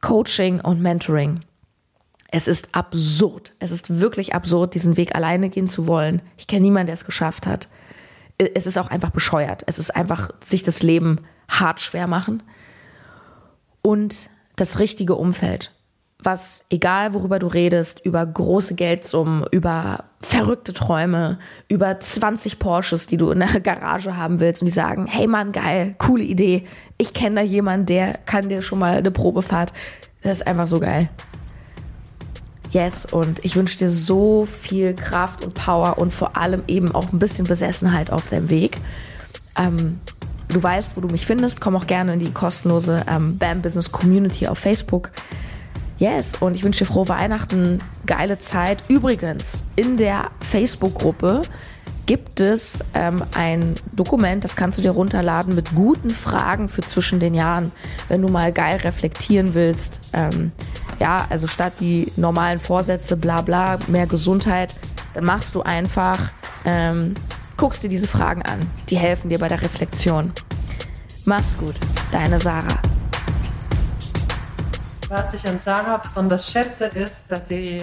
Coaching 0.00 0.60
und 0.60 0.80
Mentoring. 0.80 1.40
Es 2.30 2.48
ist 2.48 2.74
absurd. 2.74 3.52
Es 3.58 3.70
ist 3.70 4.00
wirklich 4.00 4.34
absurd, 4.34 4.74
diesen 4.74 4.96
Weg 4.96 5.14
alleine 5.14 5.50
gehen 5.50 5.68
zu 5.68 5.86
wollen. 5.86 6.22
Ich 6.36 6.46
kenne 6.46 6.62
niemanden, 6.62 6.86
der 6.86 6.94
es 6.94 7.04
geschafft 7.04 7.46
hat. 7.46 7.68
es 8.38 8.66
ist 8.66 8.78
auch 8.78 8.88
einfach 8.88 9.10
bescheuert. 9.10 9.62
Es 9.66 9.78
ist 9.78 9.94
einfach 9.94 10.30
sich 10.42 10.62
das 10.62 10.82
Leben 10.82 11.18
hart 11.48 11.80
schwer 11.80 12.06
machen. 12.06 12.42
Und 13.82 14.30
das 14.56 14.78
richtige 14.78 15.14
Umfeld 15.14 15.72
was, 16.24 16.64
egal 16.70 17.14
worüber 17.14 17.38
du 17.38 17.46
redest, 17.46 18.04
über 18.04 18.24
große 18.24 18.74
Geldsummen, 18.74 19.44
über 19.50 20.04
verrückte 20.20 20.72
Träume, 20.72 21.38
über 21.68 21.98
20 21.98 22.58
Porsches, 22.58 23.06
die 23.06 23.16
du 23.16 23.30
in 23.30 23.40
der 23.40 23.60
Garage 23.60 24.16
haben 24.16 24.40
willst 24.40 24.62
und 24.62 24.66
die 24.66 24.72
sagen, 24.72 25.06
hey 25.06 25.26
Mann, 25.26 25.52
geil, 25.52 25.94
coole 25.98 26.24
Idee, 26.24 26.66
ich 26.98 27.14
kenne 27.14 27.36
da 27.36 27.42
jemanden, 27.42 27.86
der 27.86 28.18
kann 28.26 28.48
dir 28.48 28.62
schon 28.62 28.78
mal 28.78 28.96
eine 28.96 29.10
Probefahrt. 29.10 29.72
Das 30.22 30.40
ist 30.40 30.46
einfach 30.46 30.66
so 30.66 30.80
geil. 30.80 31.08
Yes, 32.70 33.04
und 33.04 33.44
ich 33.44 33.56
wünsche 33.56 33.78
dir 33.78 33.90
so 33.90 34.44
viel 34.44 34.94
Kraft 34.94 35.44
und 35.44 35.54
Power 35.54 35.98
und 35.98 36.14
vor 36.14 36.36
allem 36.36 36.62
eben 36.68 36.94
auch 36.94 37.12
ein 37.12 37.18
bisschen 37.18 37.46
Besessenheit 37.46 38.10
auf 38.10 38.28
deinem 38.28 38.48
Weg. 38.48 38.78
Ähm, 39.56 39.98
du 40.48 40.62
weißt, 40.62 40.96
wo 40.96 41.00
du 41.00 41.08
mich 41.08 41.26
findest. 41.26 41.60
Komm 41.60 41.74
auch 41.74 41.88
gerne 41.88 42.14
in 42.14 42.20
die 42.20 42.32
kostenlose 42.32 43.04
ähm, 43.08 43.38
BAM 43.38 43.62
Business 43.62 43.90
Community 43.90 44.46
auf 44.46 44.58
Facebook. 44.58 45.10
Yes, 45.98 46.36
und 46.40 46.54
ich 46.54 46.64
wünsche 46.64 46.84
dir 46.84 46.90
frohe 46.90 47.08
Weihnachten, 47.08 47.80
geile 48.06 48.38
Zeit. 48.38 48.78
Übrigens, 48.88 49.64
in 49.76 49.96
der 49.96 50.30
Facebook-Gruppe 50.40 51.42
gibt 52.06 52.40
es 52.40 52.82
ähm, 52.94 53.22
ein 53.34 53.76
Dokument, 53.94 54.42
das 54.42 54.56
kannst 54.56 54.78
du 54.78 54.82
dir 54.82 54.90
runterladen 54.90 55.54
mit 55.54 55.74
guten 55.74 56.10
Fragen 56.10 56.68
für 56.68 56.82
zwischen 56.82 57.20
den 57.20 57.34
Jahren, 57.34 57.72
wenn 58.08 58.22
du 58.22 58.28
mal 58.28 58.52
geil 58.52 58.78
reflektieren 58.78 59.54
willst. 59.54 60.10
Ähm, 60.12 60.52
ja, 60.98 61.26
also 61.30 61.46
statt 61.46 61.74
die 61.80 62.12
normalen 62.16 62.58
Vorsätze, 62.58 63.16
bla 63.16 63.42
bla, 63.42 63.78
mehr 63.86 64.06
Gesundheit, 64.06 64.74
dann 65.14 65.24
machst 65.24 65.54
du 65.54 65.62
einfach, 65.62 66.18
ähm, 66.64 67.14
guckst 67.56 67.82
dir 67.82 67.88
diese 67.88 68.08
Fragen 68.08 68.42
an. 68.42 68.68
Die 68.88 68.96
helfen 68.96 69.28
dir 69.28 69.38
bei 69.38 69.48
der 69.48 69.62
Reflexion. 69.62 70.32
Mach's 71.26 71.56
gut, 71.56 71.74
deine 72.10 72.40
Sarah. 72.40 72.80
Was 75.08 75.34
ich 75.34 75.46
an 75.46 75.58
Sarah 75.58 75.98
besonders 75.98 76.50
schätze, 76.50 76.86
ist, 76.86 77.24
dass 77.28 77.48
sie 77.48 77.82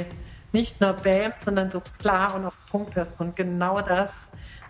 nicht 0.57 0.81
nur 0.81 0.93
BAM, 0.93 1.33
sondern 1.39 1.69
so 1.69 1.83
klar 1.99 2.33
und 2.33 2.43
auf 2.45 2.55
Punkt 2.71 2.97
ist. 2.97 3.19
Und 3.19 3.35
genau 3.35 3.79
das 3.81 4.11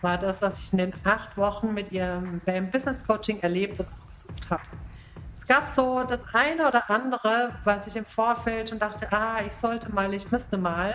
war 0.01 0.17
das, 0.17 0.41
was 0.41 0.59
ich 0.59 0.73
in 0.73 0.79
den 0.79 0.93
acht 1.05 1.37
Wochen 1.37 1.73
mit 1.73 1.93
ihrem 1.93 2.41
BAM 2.45 2.69
Business 2.69 3.07
Coaching 3.07 3.39
erlebt 3.39 3.79
und 3.79 3.87
gesucht 4.09 4.49
habe. 4.49 4.63
Es 5.37 5.47
gab 5.47 5.69
so 5.69 6.03
das 6.03 6.21
eine 6.33 6.67
oder 6.67 6.89
andere, 6.89 7.53
was 7.63 7.87
ich 7.87 7.95
im 7.95 8.03
Vorfeld 8.03 8.69
schon 8.69 8.79
dachte, 8.79 9.07
ah, 9.13 9.39
ich 9.47 9.53
sollte 9.53 9.89
mal, 9.93 10.13
ich 10.13 10.29
müsste 10.29 10.57
mal. 10.57 10.93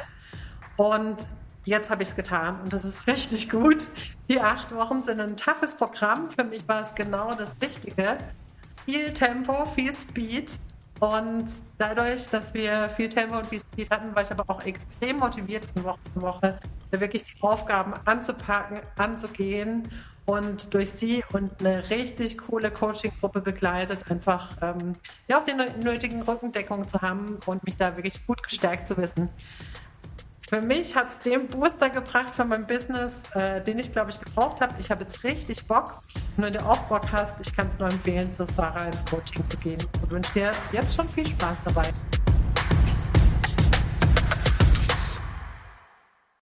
Und 0.77 1.27
jetzt 1.65 1.91
habe 1.91 2.03
ich 2.03 2.11
es 2.11 2.17
getan 2.17 2.61
und 2.61 2.75
das 2.75 2.85
ist 2.85 3.07
richtig 3.07 3.49
gut. 3.49 3.87
Die 4.29 4.41
acht 4.43 4.75
Wochen 4.75 5.03
sind 5.03 5.21
ein 5.21 5.39
toughes 5.39 5.75
Programm. 5.75 6.29
Für 6.29 6.45
mich 6.45 6.69
war 6.69 6.83
es 6.83 6.95
genau 6.95 7.35
das 7.35 7.57
Richtige. 7.63 8.19
Viel 8.85 9.15
Tempo, 9.15 9.65
viel 9.65 9.95
Speed 9.95 10.53
und 11.03 11.47
dadurch, 11.79 12.29
dass 12.29 12.55
wir 12.55 12.89
viel 12.91 13.09
Tempo 13.09 13.37
und 13.37 13.47
viel 13.47 13.59
Speed 13.59 13.91
hatten, 13.91 14.15
war 14.15 14.23
ich 14.23 14.31
aber 14.31 14.45
auch 14.47 14.65
extrem 14.65 15.17
motiviert 15.17 15.65
von 15.75 15.83
Woche 15.83 15.99
zu 16.15 16.23
Woche, 16.23 16.61
wirklich 16.93 17.25
die 17.25 17.43
Aufgaben 17.43 17.95
anzupacken, 18.05 18.79
anzugehen 18.97 19.89
und 20.27 20.73
durch 20.73 20.93
sie 20.93 21.25
und 21.33 21.59
eine 21.59 21.91
richtig 21.91 22.39
coole 22.39 22.71
Coaching-Gruppe 22.71 23.41
begleitet, 23.41 24.09
einfach 24.09 24.51
ähm, 24.63 24.95
ja, 25.27 25.41
auch 25.41 25.45
die 25.45 25.55
nötigen 25.83 26.23
Rückendeckungen 26.23 26.89
zu 26.89 27.03
haben 27.03 27.37
und 27.47 27.65
mich 27.65 27.77
da 27.77 27.97
wirklich 27.97 28.25
gut 28.25 28.41
gestärkt 28.45 28.87
zu 28.87 28.97
wissen. 28.97 29.29
Für 30.53 30.61
mich 30.61 30.95
hat 30.95 31.07
es 31.09 31.19
den 31.21 31.47
Booster 31.47 31.89
gebracht 31.89 32.35
für 32.37 32.45
mein 32.45 32.67
Business, 32.67 33.15
äh, 33.35 33.63
den 33.63 33.79
ich, 33.79 33.91
glaube 33.91 34.11
ich, 34.11 34.21
gebraucht 34.21 34.61
habe. 34.61 34.75
Ich 34.79 34.91
habe 34.91 35.03
jetzt 35.05 35.25
richtig 35.25 35.67
Bock. 35.67 35.87
Und 36.37 36.45
wenn 36.45 36.53
du 36.53 36.59
auch 36.61 36.77
Bock 36.89 37.11
hast, 37.11 37.41
ich 37.41 37.57
kann 37.57 37.71
es 37.73 37.79
nur 37.79 37.89
empfehlen, 37.89 38.31
zu 38.35 38.45
Sarah 38.55 38.85
ins 38.85 39.03
Coaching 39.07 39.49
zu 39.49 39.57
gehen. 39.57 39.79
Und 40.03 40.11
wünsche 40.11 40.33
dir 40.35 40.51
jetzt 40.73 40.95
schon 40.95 41.09
viel 41.09 41.27
Spaß 41.27 41.63
dabei. 41.65 41.89